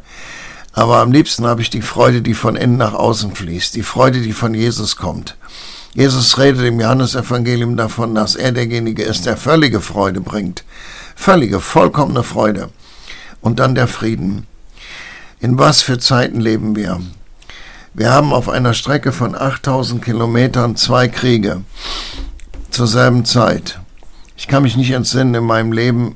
Aber 0.74 0.98
am 0.98 1.12
liebsten 1.12 1.46
habe 1.46 1.62
ich 1.62 1.70
die 1.70 1.84
Freude, 1.84 2.24
die 2.24 2.34
von 2.34 2.56
innen 2.56 2.78
nach 2.78 2.96
außen 2.96 3.36
fließt, 3.36 3.76
die 3.76 3.84
Freude, 3.84 4.22
die 4.22 4.34
von 4.34 4.56
Jesus 4.56 4.96
kommt. 4.96 5.38
Jesus 5.94 6.40
redet 6.40 6.66
im 6.66 6.80
Johannesevangelium 6.80 7.78
davon, 7.78 8.16
dass 8.16 8.36
er 8.36 8.52
derjenige 8.52 9.04
ist, 9.04 9.28
der 9.28 9.38
völlige 9.38 9.82
Freude 9.82 10.20
bringt. 10.20 10.64
Völlige, 11.16 11.60
vollkommene 11.60 12.24
Freude. 12.24 12.70
Und 13.42 13.60
dann 13.60 13.76
der 13.76 13.88
Frieden. 13.88 14.48
In 15.44 15.58
was 15.60 15.82
für 15.82 16.00
Zeiten 16.00 16.40
leben 16.40 16.78
wir? 16.78 17.02
Wir 17.94 18.14
haben 18.14 18.32
auf 18.32 18.48
einer 18.48 18.74
Strecke 18.74 19.12
von 19.12 19.36
8000 19.36 20.02
Kilometern 20.02 20.78
zwei 20.78 21.10
Kriege 21.10 21.66
zur 22.70 22.88
selben 22.88 23.26
Zeit. 23.26 23.82
Ich 24.38 24.48
kann 24.48 24.64
mich 24.64 24.78
nicht 24.78 24.92
entsinnen 24.92 25.36
in 25.36 25.44
meinem 25.44 25.74
Leben, 25.74 26.16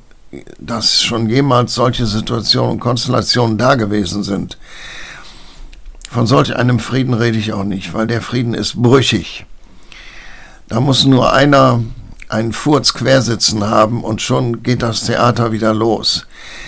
dass 0.59 1.03
schon 1.03 1.29
jemals 1.29 1.73
solche 1.73 2.05
Situationen 2.05 2.71
und 2.71 2.79
Konstellationen 2.79 3.57
da 3.57 3.75
gewesen 3.75 4.23
sind. 4.23 4.57
Von 6.09 6.25
solch 6.25 6.55
einem 6.55 6.79
Frieden 6.79 7.13
rede 7.13 7.37
ich 7.37 7.51
auch 7.51 7.65
nicht, 7.65 7.93
weil 7.93 8.07
der 8.07 8.21
Frieden 8.21 8.53
ist 8.53 8.81
brüchig. 8.81 9.45
Da 10.69 10.79
muss 10.79 11.03
nur 11.03 11.33
einer 11.33 11.81
einen 12.29 12.53
Furz 12.53 12.93
quersitzen 12.93 13.69
haben 13.69 14.03
und 14.03 14.21
schon 14.21 14.63
geht 14.63 14.81
das 14.81 15.01
Theater 15.01 15.51
wieder 15.51 15.73
los. 15.73 16.25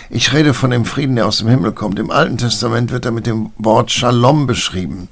Ich 0.10 0.34
rede 0.34 0.54
von 0.54 0.72
dem 0.72 0.86
Frieden, 0.86 1.16
der 1.16 1.28
aus 1.28 1.39
dem 1.39 1.50
Himmel 1.50 1.74
kommt. 1.74 2.00
Im 2.00 2.12
Alten 2.12 2.38
Testament 2.38 2.92
wird 2.92 3.06
er 3.06 3.12
mit 3.12 3.25
dem 3.28 3.51
Wort 3.58 3.92
Shalom 3.92 4.48
beschrieben. 4.48 5.10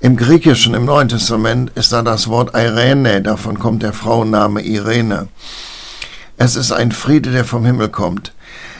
Im 0.00 0.16
Griechischen, 0.16 0.74
im 0.74 0.84
Neuen 0.84 1.08
Testament, 1.08 1.72
ist 1.74 1.92
da 1.92 2.02
das 2.02 2.28
Wort 2.28 2.54
Irene, 2.54 3.20
davon 3.20 3.58
kommt 3.58 3.82
der 3.82 3.92
Frauenname 3.92 4.62
Irene. 4.62 5.28
Es 6.36 6.54
ist 6.54 6.70
ein 6.70 6.92
Friede, 6.92 7.32
der 7.32 7.44
vom 7.44 7.64
Himmel 7.64 7.88
kommt. 7.88 8.32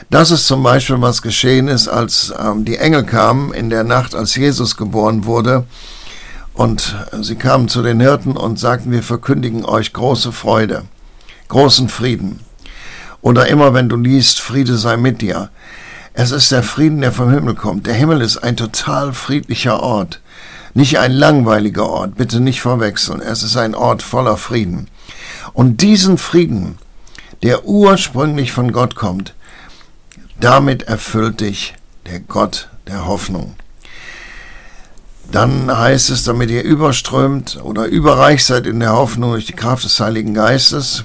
Das 0.09 0.31
ist 0.31 0.47
zum 0.47 0.63
Beispiel, 0.63 1.01
was 1.01 1.21
geschehen 1.21 1.67
ist, 1.67 1.87
als 1.87 2.33
ähm, 2.39 2.63
die 2.63 2.77
Engel 2.77 3.03
kamen 3.03 3.53
in 3.53 3.69
der 3.69 3.83
Nacht, 3.83 4.15
als 4.15 4.35
Jesus 4.35 4.77
geboren 4.77 5.25
wurde. 5.25 5.65
Und 6.59 6.93
sie 7.21 7.37
kamen 7.37 7.69
zu 7.69 7.81
den 7.81 8.01
Hirten 8.01 8.35
und 8.35 8.59
sagten, 8.59 8.91
wir 8.91 9.01
verkündigen 9.01 9.63
euch 9.63 9.93
große 9.93 10.33
Freude, 10.33 10.83
großen 11.47 11.87
Frieden. 11.87 12.41
Oder 13.21 13.47
immer, 13.47 13.73
wenn 13.73 13.87
du 13.87 13.95
liest, 13.95 14.41
Friede 14.41 14.77
sei 14.77 14.97
mit 14.97 15.21
dir. 15.21 15.51
Es 16.11 16.31
ist 16.31 16.51
der 16.51 16.61
Frieden, 16.61 16.99
der 16.99 17.13
vom 17.13 17.31
Himmel 17.31 17.55
kommt. 17.55 17.87
Der 17.87 17.93
Himmel 17.93 18.19
ist 18.19 18.39
ein 18.39 18.57
total 18.57 19.13
friedlicher 19.13 19.81
Ort. 19.81 20.19
Nicht 20.73 20.99
ein 20.99 21.13
langweiliger 21.13 21.87
Ort, 21.87 22.15
bitte 22.15 22.41
nicht 22.41 22.59
verwechseln. 22.59 23.21
Es 23.21 23.41
ist 23.41 23.55
ein 23.55 23.73
Ort 23.73 24.03
voller 24.03 24.35
Frieden. 24.35 24.89
Und 25.53 25.79
diesen 25.79 26.17
Frieden, 26.17 26.77
der 27.41 27.63
ursprünglich 27.67 28.51
von 28.51 28.73
Gott 28.73 28.95
kommt, 28.95 29.33
damit 30.41 30.83
erfüllt 30.83 31.39
dich 31.39 31.75
der 32.05 32.19
Gott 32.19 32.67
der 32.85 33.07
Hoffnung. 33.07 33.55
Dann 35.31 35.75
heißt 35.75 36.09
es, 36.09 36.23
damit 36.23 36.49
ihr 36.49 36.63
überströmt 36.63 37.59
oder 37.63 37.85
überreich 37.85 38.43
seid 38.43 38.65
in 38.65 38.79
der 38.79 38.93
Hoffnung 38.93 39.31
durch 39.31 39.45
die 39.45 39.53
Kraft 39.53 39.83
des 39.83 39.99
Heiligen 39.99 40.33
Geistes. 40.33 41.03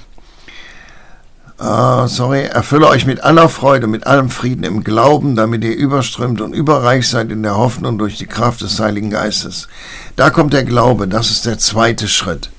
Uh, 1.61 2.07
sorry, 2.09 2.45
erfülle 2.45 2.88
euch 2.88 3.07
mit 3.07 3.23
aller 3.23 3.49
Freude, 3.49 3.87
mit 3.87 4.07
allem 4.07 4.28
Frieden 4.28 4.64
im 4.64 4.83
Glauben, 4.83 5.37
damit 5.37 5.62
ihr 5.62 5.76
überströmt 5.76 6.40
und 6.40 6.52
überreich 6.52 7.09
seid 7.09 7.31
in 7.31 7.43
der 7.43 7.57
Hoffnung 7.57 7.97
durch 7.97 8.19
die 8.19 8.26
Kraft 8.26 8.62
des 8.62 8.81
Heiligen 8.81 9.11
Geistes. 9.11 9.69
Da 10.16 10.31
kommt 10.31 10.52
der 10.52 10.64
Glaube, 10.64 11.07
das 11.07 11.31
ist 11.31 11.47
der 11.47 11.59
zweite 11.59 12.09
Schritt. 12.09 12.50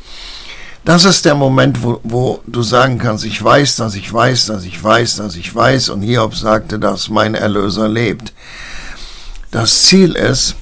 Das 0.86 1.04
ist 1.04 1.26
der 1.26 1.36
Moment, 1.36 1.84
wo, 1.84 2.00
wo 2.04 2.42
du 2.46 2.62
sagen 2.62 3.00
kannst, 3.00 3.26
ich 3.26 3.44
weiß, 3.44 3.76
dass 3.76 3.96
ich 3.96 4.14
weiß, 4.14 4.46
dass 4.46 4.64
ich 4.64 4.82
weiß, 4.82 5.16
dass 5.18 5.36
ich 5.36 5.54
weiß. 5.54 5.90
Und 5.90 6.04
Hiob 6.04 6.36
sagte, 6.36 6.78
dass 6.78 7.10
mein 7.10 7.34
Erlöser 7.34 7.90
lebt. 7.90 8.34
Das 9.50 9.82
Ziel 9.84 10.14
ist, 10.14 10.56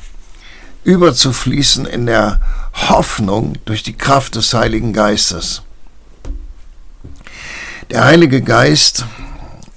überzufließen 0.83 1.85
in 1.85 2.05
der 2.05 2.39
Hoffnung 2.73 3.53
durch 3.65 3.83
die 3.83 3.93
Kraft 3.93 4.35
des 4.35 4.53
Heiligen 4.53 4.93
Geistes. 4.93 5.61
Der 7.89 8.05
Heilige 8.05 8.41
Geist 8.41 9.05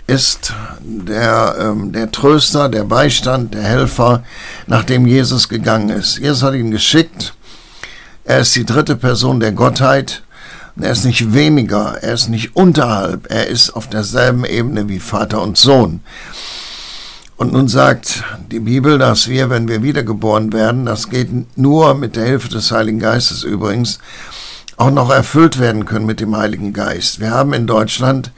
ist 0.06 0.52
der, 0.80 1.56
ähm, 1.58 1.92
der 1.92 2.10
Tröster, 2.12 2.68
der 2.68 2.84
Beistand, 2.84 3.54
der 3.54 3.62
Helfer, 3.62 4.22
nachdem 4.66 5.06
Jesus 5.06 5.48
gegangen 5.48 5.90
ist. 5.90 6.18
Jesus 6.18 6.42
hat 6.42 6.54
ihn 6.54 6.70
geschickt. 6.70 7.34
Er 8.25 8.40
ist 8.40 8.54
die 8.54 8.64
dritte 8.64 8.96
Person 8.96 9.40
der 9.40 9.52
Gottheit. 9.52 10.22
Er 10.80 10.90
ist 10.92 11.04
nicht 11.04 11.32
weniger, 11.32 11.98
er 12.02 12.12
ist 12.12 12.28
nicht 12.28 12.54
unterhalb, 12.54 13.30
er 13.30 13.46
ist 13.46 13.70
auf 13.70 13.88
derselben 13.88 14.44
Ebene 14.44 14.88
wie 14.90 14.98
Vater 14.98 15.40
und 15.40 15.56
Sohn. 15.56 16.00
Und 17.36 17.52
nun 17.52 17.68
sagt 17.68 18.24
die 18.50 18.60
Bibel, 18.60 18.98
dass 18.98 19.28
wir, 19.28 19.50
wenn 19.50 19.68
wir 19.68 19.82
wiedergeboren 19.82 20.52
werden, 20.52 20.86
das 20.86 21.10
geht 21.10 21.28
nur 21.58 21.94
mit 21.94 22.16
der 22.16 22.24
Hilfe 22.24 22.48
des 22.48 22.70
Heiligen 22.70 22.98
Geistes 22.98 23.44
übrigens, 23.44 23.98
auch 24.78 24.90
noch 24.90 25.10
erfüllt 25.10 25.58
werden 25.58 25.84
können 25.84 26.06
mit 26.06 26.20
dem 26.20 26.36
Heiligen 26.36 26.72
Geist. 26.72 27.20
Wir 27.20 27.30
haben 27.30 27.52
in 27.52 27.66
Deutschland 27.66 28.30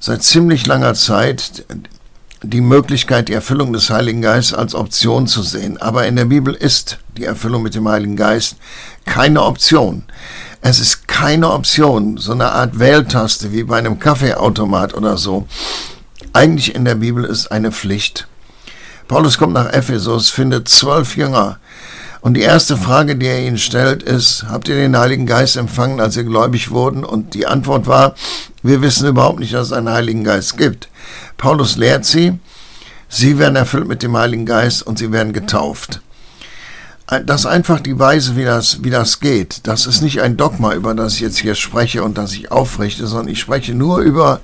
seit 0.00 0.22
ziemlich 0.22 0.66
langer 0.66 0.94
Zeit 0.94 1.64
die 2.42 2.60
Möglichkeit, 2.60 3.28
die 3.28 3.32
Erfüllung 3.32 3.72
des 3.72 3.90
Heiligen 3.90 4.22
Geistes 4.22 4.56
als 4.56 4.74
Option 4.74 5.26
zu 5.26 5.42
sehen. 5.42 5.76
Aber 5.78 6.06
in 6.06 6.14
der 6.14 6.26
Bibel 6.26 6.54
ist 6.54 6.98
die 7.16 7.24
Erfüllung 7.24 7.62
mit 7.62 7.74
dem 7.74 7.88
Heiligen 7.88 8.16
Geist 8.16 8.56
keine 9.04 9.42
Option. 9.42 10.04
Es 10.60 10.78
ist 10.78 11.08
keine 11.08 11.50
Option, 11.50 12.16
so 12.18 12.32
eine 12.32 12.52
Art 12.52 12.78
Wähltaste 12.78 13.52
wie 13.52 13.64
bei 13.64 13.78
einem 13.78 13.98
Kaffeeautomat 13.98 14.94
oder 14.94 15.16
so. 15.16 15.46
Eigentlich 16.32 16.74
in 16.74 16.84
der 16.84 16.96
Bibel 16.96 17.24
ist 17.24 17.50
eine 17.52 17.72
Pflicht. 17.72 18.28
Paulus 19.06 19.38
kommt 19.38 19.54
nach 19.54 19.72
Ephesus, 19.72 20.30
findet 20.30 20.68
zwölf 20.68 21.16
Jünger. 21.16 21.58
Und 22.20 22.34
die 22.34 22.42
erste 22.42 22.76
Frage, 22.76 23.16
die 23.16 23.26
er 23.26 23.40
ihnen 23.40 23.58
stellt, 23.58 24.02
ist, 24.02 24.44
habt 24.48 24.68
ihr 24.68 24.74
den 24.74 24.96
Heiligen 24.96 25.26
Geist 25.26 25.56
empfangen, 25.56 26.00
als 26.00 26.16
ihr 26.16 26.24
gläubig 26.24 26.70
wurden? 26.70 27.04
Und 27.04 27.34
die 27.34 27.46
Antwort 27.46 27.86
war, 27.86 28.14
wir 28.62 28.82
wissen 28.82 29.08
überhaupt 29.08 29.38
nicht, 29.38 29.54
dass 29.54 29.68
es 29.68 29.72
einen 29.72 29.88
Heiligen 29.88 30.24
Geist 30.24 30.58
gibt. 30.58 30.88
Paulus 31.36 31.76
lehrt 31.76 32.04
sie, 32.04 32.38
sie 33.08 33.38
werden 33.38 33.56
erfüllt 33.56 33.86
mit 33.86 34.02
dem 34.02 34.16
Heiligen 34.16 34.46
Geist 34.46 34.82
und 34.82 34.98
sie 34.98 35.12
werden 35.12 35.32
getauft 35.32 36.00
das 37.24 37.42
ist 37.42 37.46
einfach 37.46 37.80
die 37.80 37.98
Weise, 37.98 38.36
wie 38.36 38.44
das, 38.44 38.84
wie 38.84 38.90
das 38.90 39.20
geht. 39.20 39.66
Das 39.66 39.86
ist 39.86 40.02
nicht 40.02 40.20
ein 40.20 40.36
Dogma, 40.36 40.74
über 40.74 40.94
das 40.94 41.14
ich 41.14 41.20
jetzt 41.20 41.38
hier 41.38 41.54
spreche 41.54 42.02
und 42.02 42.18
das 42.18 42.34
ich 42.34 42.52
aufrichte, 42.52 43.06
sondern 43.06 43.32
ich 43.32 43.40
spreche 43.40 43.74
nur 43.74 44.00
über 44.00 44.40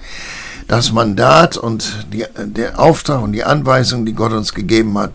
das 0.68 0.92
Mandat 0.92 1.56
und 1.56 2.06
die, 2.12 2.24
der 2.36 2.78
Auftrag 2.78 3.22
und 3.22 3.32
die 3.32 3.44
Anweisung, 3.44 4.06
die 4.06 4.14
Gott 4.14 4.32
uns 4.32 4.54
gegeben 4.54 4.96
hat. 4.98 5.12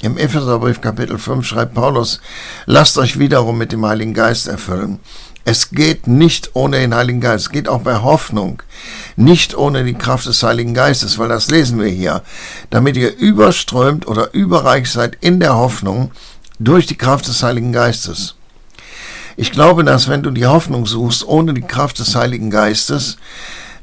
Im 0.00 0.16
Epheserbrief 0.16 0.80
Kapitel 0.80 1.18
5 1.18 1.46
schreibt 1.46 1.74
Paulus, 1.74 2.20
lasst 2.66 2.98
euch 2.98 3.18
wiederum 3.18 3.58
mit 3.58 3.72
dem 3.72 3.84
Heiligen 3.84 4.14
Geist 4.14 4.46
erfüllen. 4.46 5.00
Es 5.44 5.70
geht 5.70 6.06
nicht 6.06 6.50
ohne 6.54 6.78
den 6.78 6.94
Heiligen 6.94 7.20
Geist. 7.20 7.46
Es 7.46 7.50
geht 7.50 7.68
auch 7.68 7.80
bei 7.80 7.96
Hoffnung 7.96 8.62
nicht 9.16 9.56
ohne 9.56 9.84
die 9.84 9.94
Kraft 9.94 10.26
des 10.26 10.42
Heiligen 10.42 10.74
Geistes, 10.74 11.18
weil 11.18 11.28
das 11.28 11.50
lesen 11.50 11.80
wir 11.80 11.88
hier. 11.88 12.22
Damit 12.70 12.96
ihr 12.96 13.16
überströmt 13.16 14.06
oder 14.06 14.32
überreich 14.32 14.90
seid 14.90 15.16
in 15.20 15.40
der 15.40 15.56
Hoffnung, 15.56 16.12
durch 16.58 16.86
die 16.86 16.98
Kraft 16.98 17.26
des 17.28 17.42
Heiligen 17.42 17.72
Geistes. 17.72 18.34
Ich 19.36 19.52
glaube, 19.52 19.84
dass 19.84 20.08
wenn 20.08 20.22
du 20.22 20.30
die 20.30 20.46
Hoffnung 20.46 20.86
suchst 20.86 21.26
ohne 21.26 21.54
die 21.54 21.62
Kraft 21.62 21.98
des 21.98 22.14
Heiligen 22.14 22.50
Geistes, 22.50 23.16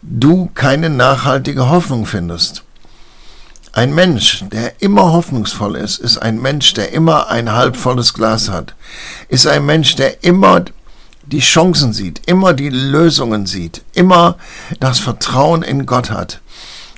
du 0.07 0.49
keine 0.53 0.89
nachhaltige 0.89 1.69
Hoffnung 1.69 2.05
findest. 2.05 2.63
Ein 3.71 3.93
Mensch, 3.93 4.43
der 4.51 4.81
immer 4.81 5.11
hoffnungsvoll 5.11 5.75
ist, 5.75 5.97
ist 5.99 6.17
ein 6.17 6.41
Mensch, 6.41 6.73
der 6.73 6.93
immer 6.93 7.29
ein 7.29 7.51
halbvolles 7.51 8.13
Glas 8.13 8.49
hat, 8.49 8.73
ist 9.27 9.47
ein 9.47 9.65
Mensch, 9.65 9.95
der 9.95 10.23
immer 10.23 10.63
die 11.25 11.39
Chancen 11.39 11.91
sieht, 11.91 12.21
immer 12.27 12.53
die 12.53 12.69
Lösungen 12.69 13.47
sieht, 13.47 13.81
immer 13.93 14.37
das 14.79 14.99
Vertrauen 14.99 15.63
in 15.63 15.85
Gott 15.85 16.11
hat. 16.11 16.39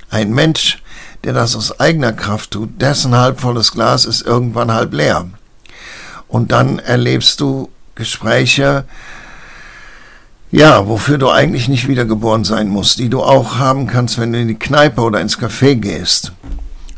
Ein 0.09 0.31
Mensch, 0.33 0.83
der 1.23 1.33
das 1.33 1.55
aus 1.55 1.79
eigener 1.79 2.13
Kraft 2.13 2.51
tut, 2.51 2.79
dessen 2.79 3.15
halbvolles 3.15 3.71
Glas 3.71 4.05
ist 4.05 4.21
irgendwann 4.21 4.71
halb 4.71 4.93
leer. 4.93 5.27
Und 6.27 6.51
dann 6.51 6.77
erlebst 6.77 7.39
du 7.39 7.69
Gespräche, 7.95 8.85
ja, 10.51 10.87
wofür 10.87 11.17
du 11.17 11.29
eigentlich 11.29 11.67
nicht 11.67 11.87
wiedergeboren 11.87 12.43
sein 12.43 12.69
musst, 12.69 12.99
die 12.99 13.09
du 13.09 13.21
auch 13.21 13.57
haben 13.57 13.87
kannst, 13.87 14.17
wenn 14.17 14.31
du 14.31 14.39
in 14.39 14.47
die 14.47 14.55
Kneipe 14.55 15.01
oder 15.01 15.19
ins 15.19 15.37
Café 15.37 15.75
gehst. 15.75 16.31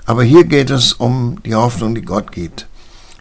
Aber 0.05 0.23
hier 0.23 0.43
geht 0.43 0.69
es 0.69 0.93
um 0.93 1.41
die 1.43 1.55
Hoffnung, 1.55 1.95
die 1.95 2.01
Gott 2.01 2.31
gibt. 2.31 2.67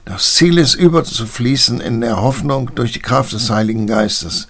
Das 0.04 0.34
Ziel 0.34 0.58
ist 0.58 0.74
überzufließen 0.74 1.80
in 1.80 2.00
der 2.00 2.20
Hoffnung 2.20 2.74
durch 2.74 2.92
die 2.92 2.98
Kraft 2.98 3.32
des 3.32 3.50
Heiligen 3.50 3.86
Geistes. 3.86 4.48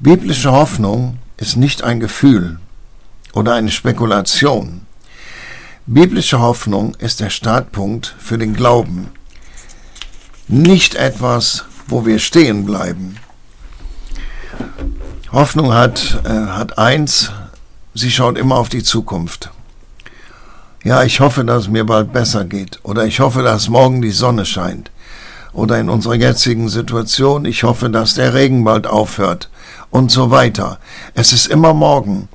Biblische 0.00 0.52
Hoffnung 0.52 1.18
ist 1.36 1.56
nicht 1.56 1.82
ein 1.82 2.00
Gefühl 2.00 2.58
oder 3.32 3.54
eine 3.54 3.70
Spekulation. 3.70 4.82
Biblische 5.86 6.40
Hoffnung 6.40 6.94
ist 6.98 7.20
der 7.20 7.30
Startpunkt 7.30 8.14
für 8.18 8.38
den 8.38 8.54
Glauben 8.54 9.08
nicht 10.46 10.94
etwas, 10.94 11.64
wo 11.86 12.06
wir 12.06 12.18
stehen 12.18 12.64
bleiben. 12.64 13.16
Hoffnung 15.32 15.74
hat, 15.74 16.20
äh, 16.24 16.28
hat 16.28 16.78
eins, 16.78 17.30
sie 17.94 18.10
schaut 18.10 18.38
immer 18.38 18.56
auf 18.56 18.68
die 18.68 18.82
Zukunft. 18.82 19.50
Ja, 20.84 21.02
ich 21.02 21.20
hoffe, 21.20 21.44
dass 21.44 21.64
es 21.64 21.68
mir 21.68 21.84
bald 21.84 22.12
besser 22.12 22.44
geht. 22.44 22.78
Oder 22.82 23.04
ich 23.04 23.20
hoffe, 23.20 23.42
dass 23.42 23.68
morgen 23.68 24.00
die 24.00 24.10
Sonne 24.10 24.46
scheint. 24.46 24.90
Oder 25.52 25.78
in 25.78 25.88
unserer 25.88 26.14
jetzigen 26.14 26.68
Situation, 26.68 27.44
ich 27.44 27.64
hoffe, 27.64 27.90
dass 27.90 28.14
der 28.14 28.32
Regen 28.32 28.64
bald 28.64 28.86
aufhört. 28.86 29.50
Und 29.90 30.10
so 30.10 30.30
weiter. 30.30 30.78
Es 31.14 31.32
ist 31.32 31.46
immer 31.46 31.74
morgen. 31.74 32.28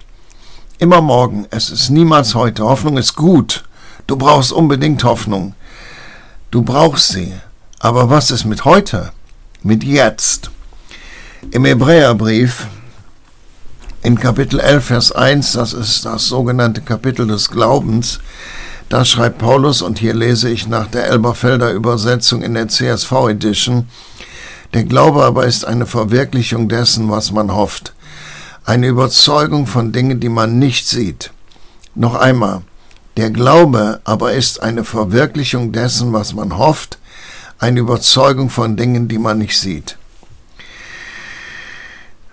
Immer 0.78 1.02
morgen. 1.02 1.48
Es 1.50 1.70
ist 1.70 1.90
niemals 1.90 2.36
heute. 2.36 2.64
Hoffnung 2.64 2.98
ist 2.98 3.16
gut. 3.16 3.64
Du 4.08 4.18
brauchst 4.18 4.52
unbedingt 4.52 5.04
Hoffnung. 5.04 5.56
Du 6.52 6.62
brauchst 6.62 7.10
sie. 7.10 7.34
Aber 7.80 8.10
was 8.10 8.30
ist 8.30 8.46
mit 8.46 8.66
heute? 8.66 9.12
Mit 9.62 9.84
jetzt? 9.84 10.52
Im 11.52 11.66
Hebräerbrief 11.66 12.68
in 14.02 14.20
Kapitel 14.20 14.60
11, 14.60 14.86
Vers 14.86 15.12
1, 15.12 15.54
das 15.54 15.74
ist 15.74 16.06
das 16.06 16.28
sogenannte 16.28 16.82
Kapitel 16.82 17.28
des 17.28 17.50
Glaubens, 17.50 18.20
da 18.90 19.06
schreibt 19.06 19.38
Paulus, 19.38 19.82
und 19.82 20.00
hier 20.00 20.14
lese 20.14 20.50
ich 20.50 20.68
nach 20.68 20.88
der 20.88 21.08
Elberfelder 21.08 21.72
Übersetzung 21.72 22.42
in 22.42 22.54
der 22.54 22.68
CSV 22.68 23.12
Edition, 23.30 23.88
der 24.74 24.84
Glaube 24.84 25.24
aber 25.24 25.46
ist 25.46 25.66
eine 25.66 25.86
Verwirklichung 25.86 26.70
dessen, 26.70 27.10
was 27.10 27.32
man 27.32 27.54
hofft, 27.54 27.94
eine 28.66 28.88
Überzeugung 28.88 29.68
von 29.68 29.92
Dingen, 29.92 30.20
die 30.20 30.30
man 30.30 30.60
nicht 30.60 30.88
sieht. 30.88 31.32
Noch 31.96 32.16
einmal, 32.16 32.62
der 33.18 33.30
Glaube 33.30 34.02
aber 34.04 34.34
ist 34.34 34.62
eine 34.64 34.84
Verwirklichung 34.84 35.72
dessen, 35.72 36.14
was 36.14 36.34
man 36.34 36.58
hofft, 36.58 36.98
eine 37.60 37.80
Überzeugung 37.80 38.50
von 38.50 38.76
Dingen, 38.76 39.08
die 39.08 39.20
man 39.20 39.38
nicht 39.38 39.60
sieht. 39.60 39.98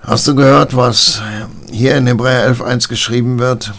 Hast 0.02 0.26
du 0.26 0.34
gehört, 0.34 0.74
was 0.74 1.20
hier 1.70 1.96
in 1.96 2.06
Hebräer 2.06 2.50
11.1 2.54 2.88
geschrieben 2.88 3.38
wird? 3.38 3.74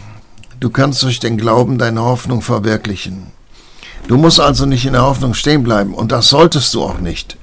Du 0.60 0.70
kannst 0.70 1.02
durch 1.02 1.20
den 1.20 1.36
Glauben 1.36 1.80
deine 1.80 2.04
Hoffnung 2.04 2.44
verwirklichen. 2.44 3.32
Du 4.08 4.18
musst 4.18 4.40
also 4.40 4.68
nicht 4.68 4.86
in 4.86 4.94
der 4.94 5.02
Hoffnung 5.02 5.34
stehen 5.34 5.64
bleiben 5.64 5.96
und 5.96 6.12
das 6.12 6.30
solltest 6.30 6.76
du 6.76 6.84
auch 6.84 7.00
nicht. 7.00 7.38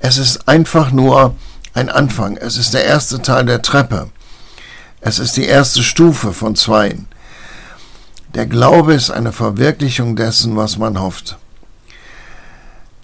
Es 0.00 0.18
ist 0.18 0.48
einfach 0.48 0.90
nur 0.90 1.36
ein 1.72 1.88
Anfang. 1.88 2.36
Es 2.36 2.56
ist 2.56 2.74
der 2.74 2.84
erste 2.84 3.22
Teil 3.22 3.46
der 3.46 3.62
Treppe. 3.62 4.10
Es 5.00 5.20
ist 5.20 5.36
die 5.36 5.46
erste 5.46 5.84
Stufe 5.84 6.32
von 6.32 6.56
zweien. 6.56 7.06
Der 8.34 8.46
Glaube 8.46 8.94
ist 8.94 9.10
eine 9.10 9.32
Verwirklichung 9.32 10.16
dessen, 10.16 10.56
was 10.56 10.78
man 10.78 11.00
hofft. 11.00 11.38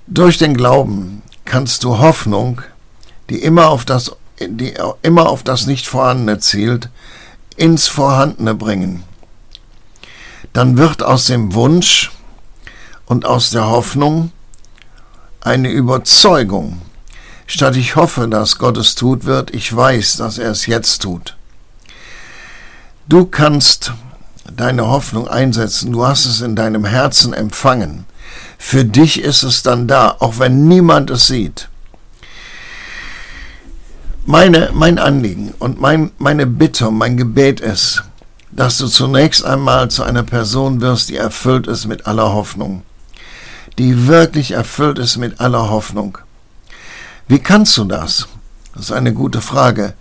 Durch 0.09 0.37
den 0.37 0.57
Glauben 0.57 1.23
kannst 1.45 1.85
du 1.85 1.99
Hoffnung, 1.99 2.61
die 3.31 3.41
immer 3.41 3.69
auf 3.69 3.85
das, 3.85 4.13
die 4.41 4.75
immer 5.03 5.29
auf 5.29 5.43
das 5.43 5.67
Nicht-Vorhandene 5.67 6.39
zielt, 6.39 6.91
ins 7.57 7.89
Vorhandene 7.89 8.55
bringen. 8.55 9.05
Dann 10.53 10.79
wird 10.79 11.03
aus 11.03 11.27
dem 11.27 11.55
Wunsch 11.55 12.11
und 13.07 13.25
aus 13.25 13.51
der 13.51 13.67
Hoffnung 13.67 14.33
eine 15.41 15.71
Überzeugung. 15.71 16.83
Statt 17.47 17.77
ich 17.77 17.95
hoffe, 17.95 18.29
dass 18.29 18.59
Gott 18.59 18.77
es 18.77 18.95
tut 18.95 19.25
wird, 19.25 19.55
ich 19.55 19.75
weiß, 19.75 20.17
dass 20.17 20.39
er 20.39 20.51
es 20.51 20.67
jetzt 20.67 21.03
tut. 21.03 21.37
Du 23.09 23.25
kannst 23.25 23.93
deine 24.53 24.89
Hoffnung 24.89 25.29
einsetzen, 25.29 25.93
du 25.93 26.05
hast 26.05 26.27
es 26.27 26.41
in 26.41 26.57
deinem 26.57 26.85
Herzen 26.85 27.33
empfangen. 27.33 28.05
Für 28.59 28.85
dich 28.85 29.21
ist 29.21 29.45
es 29.45 29.63
dann 29.63 29.87
da, 29.87 30.17
auch 30.19 30.39
wenn 30.39 30.67
niemand 30.67 31.11
es 31.11 31.29
sieht. 31.29 31.69
Meine, 34.29 34.71
mein 34.75 34.99
Anliegen 34.99 35.55
und 35.61 35.81
mein, 35.81 36.11
meine 36.19 36.47
Bitte 36.47 36.89
und 36.89 36.99
mein 36.99 37.17
Gebet 37.17 37.61
ist, 37.61 38.03
dass 38.51 38.77
du 38.77 38.89
zunächst 38.89 39.45
einmal 39.45 39.89
zu 39.89 40.03
einer 40.03 40.25
Person 40.25 40.81
wirst, 40.81 41.11
die 41.11 41.17
erfüllt 41.17 41.69
ist 41.69 41.87
mit 41.87 42.09
aller 42.09 42.33
Hoffnung. 42.33 42.83
Die 43.79 44.09
wirklich 44.09 44.51
erfüllt 44.51 44.99
ist 44.99 45.17
mit 45.17 45.39
aller 45.39 45.71
Hoffnung. 45.71 46.19
Wie 47.29 47.39
kannst 47.39 47.77
du 47.77 47.85
das? 47.85 48.27
Das 48.75 48.87
ist 48.87 48.93
eine 48.93 49.15
gute 49.15 49.41
Frage. 49.41 49.95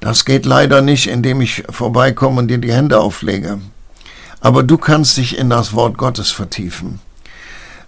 Das 0.00 0.24
geht 0.24 0.46
leider 0.46 0.80
nicht, 0.80 1.06
indem 1.06 1.42
ich 1.42 1.64
vorbeikomme 1.68 2.38
und 2.38 2.48
dir 2.48 2.56
die 2.56 2.72
Hände 2.72 2.98
auflege. 2.98 3.58
Aber 4.40 4.62
du 4.62 4.78
kannst 4.78 5.18
dich 5.18 5.36
in 5.36 5.50
das 5.50 5.74
Wort 5.74 5.98
Gottes 5.98 6.30
vertiefen. 6.30 7.00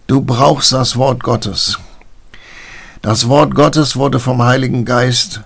Du 0.06 0.20
brauchst 0.20 0.70
das 0.72 0.96
Wort 0.96 1.22
Gottes. 1.22 1.78
Das 3.00 3.26
Wort 3.28 3.54
Gottes 3.54 3.96
wurde 3.96 4.20
vom 4.20 4.42
Heiligen 4.42 4.84
Geist 4.84 5.40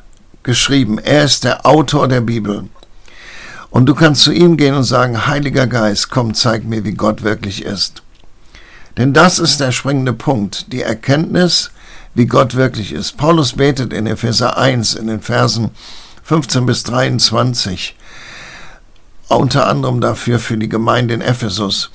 geschrieben. 0.46 0.98
Er 0.98 1.24
ist 1.24 1.44
der 1.44 1.66
Autor 1.66 2.08
der 2.08 2.22
Bibel. 2.22 2.64
Und 3.68 3.84
du 3.84 3.94
kannst 3.94 4.22
zu 4.22 4.32
ihm 4.32 4.56
gehen 4.56 4.74
und 4.74 4.84
sagen, 4.84 5.26
Heiliger 5.26 5.66
Geist, 5.66 6.08
komm, 6.08 6.32
zeig 6.32 6.64
mir, 6.64 6.84
wie 6.84 6.94
Gott 6.94 7.22
wirklich 7.22 7.62
ist. 7.62 8.02
Denn 8.96 9.12
das 9.12 9.38
ist 9.38 9.60
der 9.60 9.72
springende 9.72 10.14
Punkt, 10.14 10.72
die 10.72 10.80
Erkenntnis, 10.80 11.70
wie 12.14 12.24
Gott 12.24 12.54
wirklich 12.54 12.92
ist. 12.92 13.18
Paulus 13.18 13.52
betet 13.52 13.92
in 13.92 14.06
Epheser 14.06 14.56
1 14.56 14.94
in 14.94 15.08
den 15.08 15.20
Versen 15.20 15.72
15 16.22 16.64
bis 16.64 16.82
23 16.84 17.94
unter 19.28 19.66
anderem 19.66 20.00
dafür 20.00 20.38
für 20.38 20.56
die 20.56 20.68
Gemeinde 20.68 21.14
in 21.14 21.20
Ephesus. 21.20 21.90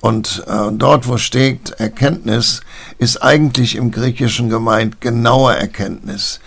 Und 0.00 0.44
äh, 0.46 0.70
dort, 0.72 1.08
wo 1.08 1.16
steht 1.16 1.70
Erkenntnis, 1.70 2.60
ist 2.98 3.22
eigentlich 3.22 3.74
im 3.74 3.90
Griechischen 3.90 4.48
gemeint 4.48 5.00
genaue 5.00 5.56
Erkenntnis. 5.56 6.40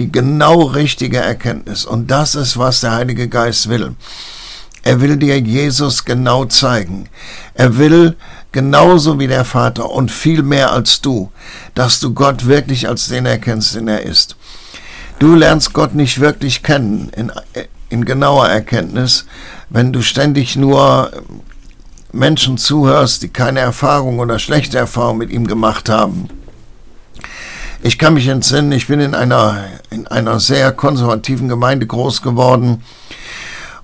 Die 0.00 0.10
genau 0.10 0.62
richtige 0.62 1.18
Erkenntnis. 1.18 1.84
Und 1.84 2.10
das 2.10 2.34
ist, 2.34 2.56
was 2.56 2.80
der 2.80 2.92
Heilige 2.92 3.28
Geist 3.28 3.68
will. 3.68 3.94
Er 4.82 5.02
will 5.02 5.18
dir 5.18 5.38
Jesus 5.38 6.06
genau 6.06 6.46
zeigen. 6.46 7.10
Er 7.52 7.76
will 7.76 8.16
genauso 8.50 9.18
wie 9.18 9.26
der 9.26 9.44
Vater 9.44 9.90
und 9.90 10.10
viel 10.10 10.42
mehr 10.42 10.72
als 10.72 11.02
du, 11.02 11.30
dass 11.74 12.00
du 12.00 12.14
Gott 12.14 12.46
wirklich 12.46 12.88
als 12.88 13.08
den 13.08 13.26
erkennst, 13.26 13.74
den 13.74 13.88
er 13.88 14.02
ist. 14.02 14.36
Du 15.18 15.34
lernst 15.34 15.74
Gott 15.74 15.94
nicht 15.94 16.18
wirklich 16.18 16.62
kennen 16.62 17.12
in, 17.14 17.30
in 17.90 18.06
genauer 18.06 18.48
Erkenntnis, 18.48 19.26
wenn 19.68 19.92
du 19.92 20.00
ständig 20.00 20.56
nur 20.56 21.10
Menschen 22.10 22.56
zuhörst, 22.56 23.20
die 23.20 23.28
keine 23.28 23.60
Erfahrung 23.60 24.18
oder 24.18 24.38
schlechte 24.38 24.78
Erfahrung 24.78 25.18
mit 25.18 25.30
ihm 25.30 25.46
gemacht 25.46 25.90
haben. 25.90 26.30
Ich 27.82 27.98
kann 27.98 28.12
mich 28.12 28.28
entsinnen, 28.28 28.72
ich 28.72 28.88
bin 28.88 29.00
in 29.00 29.14
einer, 29.14 29.64
in 29.88 30.06
einer 30.06 30.38
sehr 30.38 30.70
konservativen 30.70 31.48
Gemeinde 31.48 31.86
groß 31.86 32.20
geworden 32.20 32.82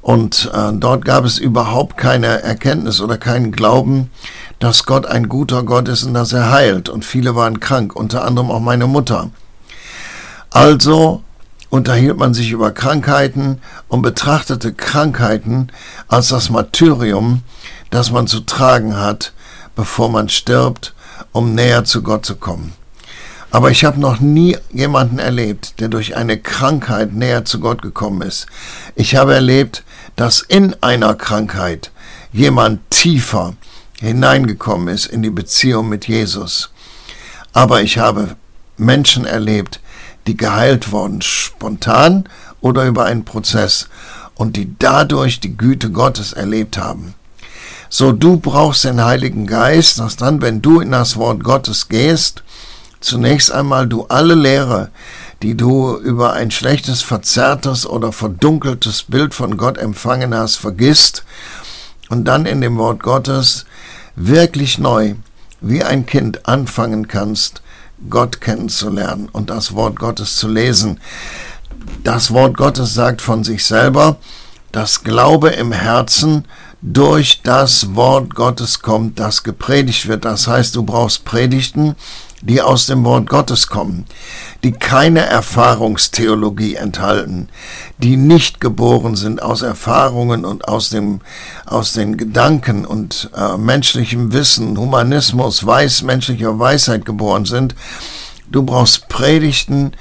und 0.03 0.51
äh, 0.53 0.73
dort 0.75 1.07
gab 1.07 1.25
es 1.25 1.39
überhaupt 1.39 1.97
keine 1.97 2.43
Erkenntnis 2.43 3.01
oder 3.01 3.17
keinen 3.17 3.53
Glauben, 3.53 4.11
dass 4.59 4.85
Gott 4.85 5.07
ein 5.07 5.31
guter 5.31 5.63
Gott 5.63 5.89
ist 5.89 6.05
und 6.05 6.13
dass 6.13 6.35
er 6.35 6.51
heilt. 6.51 6.91
Und 6.91 7.07
viele 7.07 7.37
waren 7.37 7.59
krank, 7.59 7.97
unter 7.97 8.23
anderem 8.27 8.51
auch 8.51 8.61
meine 8.61 8.87
Mutter. 8.87 9.31
Also 10.51 11.23
unterhielt 11.71 12.19
man 12.19 12.35
sich 12.35 12.51
über 12.51 12.73
Krankheiten 12.73 13.63
und 13.89 14.03
betrachtete 14.03 14.75
Krankheiten 14.75 15.69
als 16.07 16.29
das 16.29 16.51
Martyrium, 16.51 17.45
das 17.89 18.11
man 18.11 18.27
zu 18.27 18.41
tragen 18.41 18.95
hat, 18.95 19.33
bevor 19.75 20.11
man 20.11 20.29
stirbt, 20.29 20.95
um 21.33 21.55
näher 21.55 21.85
zu 21.85 22.03
Gott 22.03 22.27
zu 22.27 22.37
kommen. 22.37 22.75
Aber 23.57 23.71
ich 23.71 23.87
habe 23.87 23.99
noch 23.99 24.21
nie 24.21 24.59
jemanden 24.71 25.19
erlebt, 25.19 25.81
der 25.81 25.89
durch 25.89 26.15
eine 26.15 26.37
Krankheit 26.37 27.15
näher 27.15 27.47
zu 27.47 27.59
Gott 27.59 27.81
gekommen 27.81 28.21
ist. 28.21 28.47
Ich 28.97 29.17
habe 29.17 29.33
erlebt, 29.33 29.83
dass 30.15 30.43
in 30.43 30.77
einer 30.83 31.15
Krankheit 31.15 31.91
jemand 32.35 32.81
tiefer 32.91 33.55
hineingekommen 33.99 34.89
ist 34.89 35.07
in 35.07 35.23
die 35.23 35.31
Beziehung 35.31 35.89
mit 35.89 36.07
Jesus. 36.07 36.69
Aber 37.55 37.81
ich 37.81 37.97
habe 37.97 38.37
Menschen 38.77 39.25
erlebt, 39.25 39.81
die 40.27 40.37
geheilt 40.37 40.93
wurden, 40.93 41.23
spontan 41.23 42.29
oder 42.61 42.85
über 42.85 43.07
einen 43.07 43.25
Prozess 43.25 43.89
und 44.35 44.57
die 44.57 44.77
dadurch 44.79 45.41
die 45.41 45.57
Güte 45.57 45.91
Gottes 45.93 46.35
erlebt 46.35 46.77
haben. 46.77 47.15
So 47.89 48.13
du 48.13 48.37
brauchst 48.37 48.85
den 48.85 49.03
Heiligen 49.03 49.47
Geist, 49.47 49.99
dass 49.99 50.17
dann, 50.17 50.43
wenn 50.43 50.61
du 50.61 50.81
in 50.81 50.91
das 50.91 51.17
Wort 51.17 51.43
Gottes 51.43 51.89
gehst, 51.89 52.43
zunächst 53.07 53.53
einmal 53.53 53.87
du 53.87 54.07
alle 54.07 54.35
Lehre, 54.35 54.91
die 55.43 55.57
du 55.57 55.97
über 55.97 56.33
ein 56.33 56.51
schlechtes, 56.51 57.03
verzerrtes 57.03 57.87
oder 57.87 58.13
verdunkeltes 58.13 59.05
Bild 59.05 59.33
von 59.33 59.57
Gott 59.57 59.79
empfangen 59.79 60.35
hast, 60.35 60.57
vergisst 60.57 61.25
und 62.09 62.25
dann 62.25 62.47
in 62.47 62.61
dem 62.61 62.79
Wort 62.79 63.03
Gottes 63.03 63.65
wirklich 64.17 64.79
neu, 64.79 65.15
wie 65.61 65.83
ein 65.85 66.07
Kind 66.07 66.49
anfangen 66.49 67.07
kannst, 67.07 67.63
Gott 68.11 68.41
kennenzulernen 68.41 69.29
und 69.31 69.51
das 69.51 69.75
Wort 69.75 69.99
Gottes 69.99 70.37
zu 70.37 70.49
lesen. 70.49 71.01
Das 72.03 72.33
Wort 72.33 72.57
Gottes 72.57 72.95
sagt 72.95 73.23
von 73.23 73.45
sich 73.45 73.65
selber, 73.65 74.17
dass 74.73 75.05
Glaube 75.05 75.51
im 75.51 75.73
Herzen 75.73 76.45
durch 76.83 77.41
das 77.43 77.95
Wort 77.95 78.35
Gottes 78.35 78.81
kommt, 78.81 79.19
das 79.19 79.43
gepredigt 79.43 80.07
wird. 80.09 80.25
Das 80.25 80.47
heißt, 80.47 80.77
du 80.77 80.83
brauchst 80.83 81.25
Predigten, 81.25 81.97
die 82.43 82.61
aus 82.61 82.87
dem 82.87 83.05
Wort 83.05 83.29
Gottes 83.29 83.67
kommen, 83.69 84.05
die 84.63 84.73
keine 84.73 85.21
Erfahrungstheologie 85.21 86.75
enthalten, 86.75 87.49
die 87.99 88.17
nicht 88.17 88.61
geboren 88.61 89.17
sind 89.17 89.43
aus 89.43 89.63
Erfahrungen 89.63 90.45
und 90.45 90.69
aus 90.69 90.91
dem 90.91 91.21
aus 91.65 91.93
den 91.93 92.17
Gedanken 92.17 92.85
und 92.85 93.31
äh, 93.37 93.57
menschlichem 93.57 94.33
Wissen, 94.33 94.79
Humanismus, 94.79 95.67
weiß 95.67 96.03
menschlicher 96.03 96.59
Weisheit 96.59 97.05
geboren 97.05 97.45
sind. 97.45 97.75
Du 98.51 98.63
brauchst 98.63 99.09
Predigten, 99.09 99.93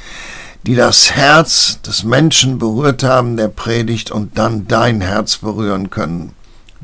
die 0.66 0.76
das 0.76 1.12
Herz 1.12 1.80
des 1.82 2.04
Menschen 2.04 2.58
berührt 2.58 3.04
haben, 3.04 3.38
der 3.38 3.48
predigt 3.48 4.12
und 4.12 4.38
dann 4.38 4.68
dein 4.68 5.02
Herz 5.02 5.38
berühren 5.38 5.90
können. 5.90 6.34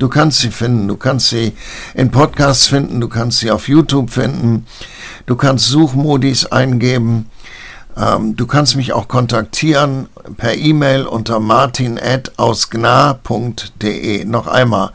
Du 0.02 0.10
kannst 0.10 0.40
sie 0.40 0.50
finden, 0.50 0.88
du 0.88 0.98
kannst 0.98 1.30
sie 1.30 1.54
in 1.94 2.10
Podcasts 2.10 2.66
finden, 2.66 3.00
du 3.00 3.08
kannst 3.08 3.38
sie 3.38 3.52
auf 3.52 3.68
YouTube 3.68 4.10
finden, 4.10 4.66
du 5.28 5.36
kannst 5.36 5.68
Suchmodis 5.68 6.48
eingeben, 6.48 7.30
ähm, 7.96 8.36
du 8.36 8.48
kannst 8.48 8.76
mich 8.76 8.94
auch 8.94 9.08
kontaktieren 9.08 10.10
per 10.38 10.56
E-Mail 10.56 11.04
unter 11.04 11.40
martin.ausgna.de. 11.40 14.26
Noch 14.26 14.48
einmal, 14.48 14.90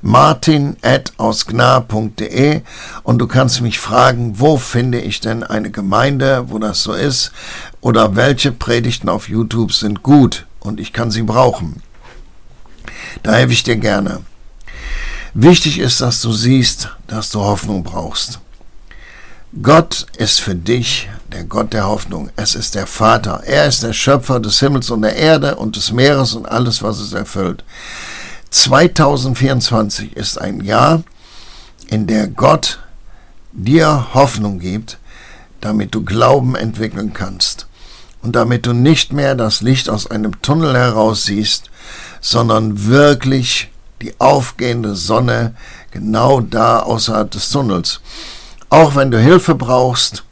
martin.ausgna.de 0.00 2.60
und 3.02 3.18
du 3.18 3.26
kannst 3.26 3.62
mich 3.62 3.80
fragen, 3.80 4.38
wo 4.38 4.58
finde 4.58 5.00
ich 5.00 5.18
denn 5.18 5.42
eine 5.42 5.72
Gemeinde, 5.72 6.44
wo 6.50 6.60
das 6.60 6.84
so 6.84 6.92
ist 6.92 7.32
oder 7.80 8.14
welche 8.14 8.52
Predigten 8.52 9.08
auf 9.08 9.28
YouTube 9.28 9.72
sind 9.72 10.04
gut 10.04 10.46
und 10.60 10.78
ich 10.78 10.92
kann 10.92 11.10
sie 11.10 11.22
brauchen. 11.22 11.82
Da 13.24 13.32
helfe 13.32 13.54
ich 13.54 13.64
dir 13.64 13.74
gerne. 13.74 14.20
Wichtig 15.34 15.78
ist, 15.78 16.02
dass 16.02 16.20
du 16.20 16.32
siehst, 16.32 16.90
dass 17.06 17.30
du 17.30 17.40
Hoffnung 17.40 17.82
brauchst. 17.82 18.38
Gott 19.62 20.06
ist 20.18 20.40
für 20.40 20.54
dich 20.54 21.08
der 21.32 21.44
Gott 21.44 21.72
der 21.72 21.86
Hoffnung. 21.86 22.30
Es 22.36 22.54
ist 22.54 22.74
der 22.74 22.86
Vater. 22.86 23.42
Er 23.44 23.66
ist 23.66 23.82
der 23.82 23.94
Schöpfer 23.94 24.40
des 24.40 24.60
Himmels 24.60 24.90
und 24.90 25.00
der 25.02 25.16
Erde 25.16 25.56
und 25.56 25.76
des 25.76 25.90
Meeres 25.90 26.34
und 26.34 26.46
alles, 26.46 26.82
was 26.82 26.98
es 27.00 27.14
erfüllt. 27.14 27.64
2024 28.50 30.16
ist 30.16 30.38
ein 30.38 30.60
Jahr, 30.60 31.02
in 31.88 32.06
der 32.06 32.28
Gott 32.28 32.80
dir 33.52 34.08
Hoffnung 34.12 34.58
gibt, 34.58 34.98
damit 35.62 35.94
du 35.94 36.04
Glauben 36.04 36.56
entwickeln 36.56 37.14
kannst 37.14 37.66
und 38.20 38.36
damit 38.36 38.66
du 38.66 38.74
nicht 38.74 39.14
mehr 39.14 39.34
das 39.34 39.62
Licht 39.62 39.88
aus 39.88 40.10
einem 40.10 40.42
Tunnel 40.42 40.76
heraus 40.76 41.24
siehst, 41.24 41.70
sondern 42.20 42.86
wirklich 42.86 43.71
die 44.02 44.20
aufgehende 44.20 44.94
Sonne 44.94 45.54
genau 45.90 46.40
da 46.40 46.80
außerhalb 46.80 47.30
des 47.30 47.48
Tunnels. 47.48 48.02
Auch 48.68 48.94
wenn 48.96 49.10
du 49.10 49.18
Hilfe 49.18 49.54
brauchst, 49.54 50.24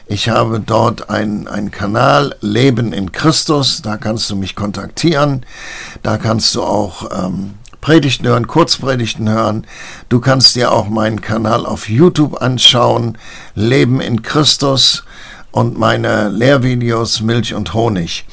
Ich 0.07 0.29
habe 0.29 0.59
dort 0.59 1.09
einen 1.09 1.71
Kanal 1.71 2.35
Leben 2.39 2.93
in 2.93 3.11
Christus, 3.11 3.81
da 3.81 3.97
kannst 3.97 4.29
du 4.29 4.35
mich 4.35 4.55
kontaktieren. 4.55 5.43
Da 6.03 6.17
kannst 6.17 6.53
du 6.55 6.63
auch 6.63 7.25
ähm, 7.25 7.55
Predigten 7.85 8.25
hören, 8.25 8.47
Kurzpredigten 8.47 9.29
hören. 9.29 9.67
Du 10.09 10.19
kannst 10.19 10.55
dir 10.55 10.71
auch 10.71 10.89
meinen 10.89 11.21
Kanal 11.21 11.67
auf 11.67 11.87
YouTube 11.87 12.41
anschauen, 12.41 13.15
Leben 13.53 14.01
in 14.01 14.23
Christus 14.23 15.03
und 15.51 15.77
meine 15.77 16.29
Lehrvideos 16.29 17.21
Milch 17.21 17.53
und 17.53 17.75
Honig. 17.75 18.25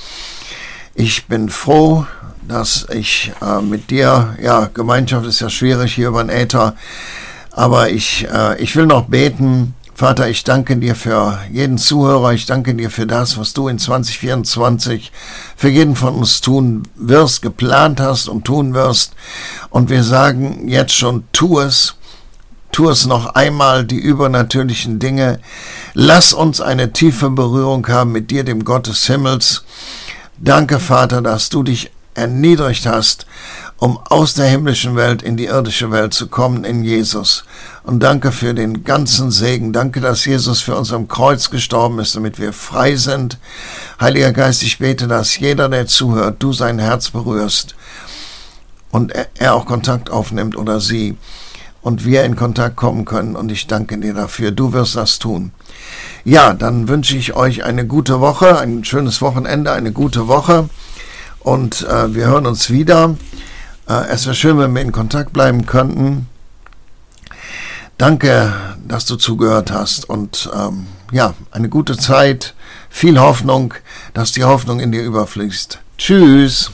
Ich 0.94 1.26
bin 1.26 1.50
froh, 1.50 2.06
dass 2.48 2.86
ich 2.94 3.30
äh, 3.42 3.60
mit 3.60 3.90
dir, 3.90 4.38
ja, 4.42 4.70
Gemeinschaft 4.72 5.26
ist 5.26 5.40
ja 5.40 5.50
schwierig 5.50 5.96
hier 5.96 6.08
über 6.08 6.24
den 6.24 6.30
Äther, 6.30 6.74
aber 7.50 7.90
ich, 7.90 8.26
äh, 8.32 8.58
ich 8.58 8.74
will 8.74 8.86
noch 8.86 9.04
beten, 9.04 9.74
Vater, 9.94 10.28
ich 10.28 10.42
danke 10.42 10.76
dir 10.78 10.94
für 10.94 11.38
jeden 11.52 11.76
Zuhörer, 11.76 12.32
ich 12.32 12.46
danke 12.46 12.74
dir 12.74 12.90
für 12.90 13.06
das, 13.06 13.36
was 13.36 13.52
du 13.52 13.68
in 13.68 13.78
2024 13.78 15.12
für 15.54 15.68
jeden 15.68 15.96
von 15.96 16.14
uns 16.14 16.40
tun 16.40 16.84
wirst, 16.96 17.42
geplant 17.42 18.00
hast 18.00 18.28
und 18.28 18.44
tun 18.44 18.72
wirst. 18.72 19.14
Und 19.68 19.90
wir 19.90 20.02
sagen 20.02 20.66
jetzt 20.66 20.94
schon, 20.94 21.24
tu 21.32 21.60
es, 21.60 21.94
tu 22.72 22.88
es 22.88 23.06
noch 23.06 23.34
einmal, 23.34 23.84
die 23.84 23.98
übernatürlichen 23.98 24.98
Dinge. 24.98 25.40
Lass 25.92 26.32
uns 26.32 26.62
eine 26.62 26.92
tiefe 26.92 27.28
Berührung 27.28 27.86
haben 27.88 28.12
mit 28.12 28.30
dir, 28.30 28.44
dem 28.44 28.64
Gott 28.64 28.86
des 28.86 29.06
Himmels. 29.06 29.64
Danke, 30.38 30.80
Vater, 30.80 31.20
dass 31.20 31.50
du 31.50 31.62
dich 31.62 31.90
erniedrigt 32.14 32.86
hast, 32.86 33.26
um 33.78 33.98
aus 34.08 34.34
der 34.34 34.46
himmlischen 34.46 34.96
Welt 34.96 35.22
in 35.22 35.36
die 35.36 35.46
irdische 35.46 35.90
Welt 35.90 36.14
zu 36.14 36.28
kommen 36.28 36.64
in 36.64 36.84
Jesus. 36.84 37.44
Und 37.82 38.02
danke 38.02 38.30
für 38.30 38.54
den 38.54 38.84
ganzen 38.84 39.30
Segen. 39.30 39.72
Danke, 39.72 40.00
dass 40.00 40.24
Jesus 40.24 40.60
für 40.60 40.76
uns 40.76 40.92
am 40.92 41.08
Kreuz 41.08 41.50
gestorben 41.50 41.98
ist, 41.98 42.14
damit 42.14 42.38
wir 42.38 42.52
frei 42.52 42.96
sind. 42.96 43.38
Heiliger 44.00 44.32
Geist, 44.32 44.62
ich 44.62 44.78
bete, 44.78 45.08
dass 45.08 45.38
jeder, 45.38 45.68
der 45.68 45.86
zuhört, 45.86 46.36
du 46.42 46.52
sein 46.52 46.78
Herz 46.78 47.10
berührst 47.10 47.74
und 48.92 49.12
er 49.38 49.54
auch 49.54 49.66
Kontakt 49.66 50.10
aufnimmt 50.10 50.56
oder 50.56 50.80
sie 50.80 51.16
und 51.80 52.04
wir 52.04 52.24
in 52.24 52.36
Kontakt 52.36 52.76
kommen 52.76 53.04
können. 53.04 53.34
Und 53.34 53.50
ich 53.50 53.66
danke 53.66 53.98
dir 53.98 54.14
dafür. 54.14 54.52
Du 54.52 54.72
wirst 54.72 54.94
das 54.94 55.18
tun. 55.18 55.50
Ja, 56.24 56.54
dann 56.54 56.86
wünsche 56.86 57.16
ich 57.16 57.34
euch 57.34 57.64
eine 57.64 57.86
gute 57.86 58.20
Woche, 58.20 58.58
ein 58.58 58.84
schönes 58.84 59.20
Wochenende, 59.20 59.72
eine 59.72 59.90
gute 59.92 60.28
Woche. 60.28 60.68
Und 61.40 61.82
äh, 61.82 62.14
wir 62.14 62.26
hören 62.26 62.46
uns 62.46 62.70
wieder. 62.70 63.16
Äh, 63.88 64.06
es 64.08 64.26
wäre 64.26 64.34
schön, 64.34 64.58
wenn 64.58 64.74
wir 64.74 64.82
in 64.82 64.92
Kontakt 64.92 65.32
bleiben 65.32 65.66
könnten. 65.66 66.28
Danke, 67.98 68.52
dass 68.86 69.06
du 69.06 69.16
zugehört 69.16 69.70
hast 69.70 70.08
und 70.08 70.50
ähm, 70.54 70.86
ja, 71.12 71.34
eine 71.50 71.68
gute 71.68 71.96
Zeit, 71.96 72.54
viel 72.90 73.20
Hoffnung, 73.20 73.74
dass 74.14 74.32
die 74.32 74.44
Hoffnung 74.44 74.80
in 74.80 74.92
dir 74.92 75.02
überfließt. 75.02 75.78
Tschüss. 75.98 76.72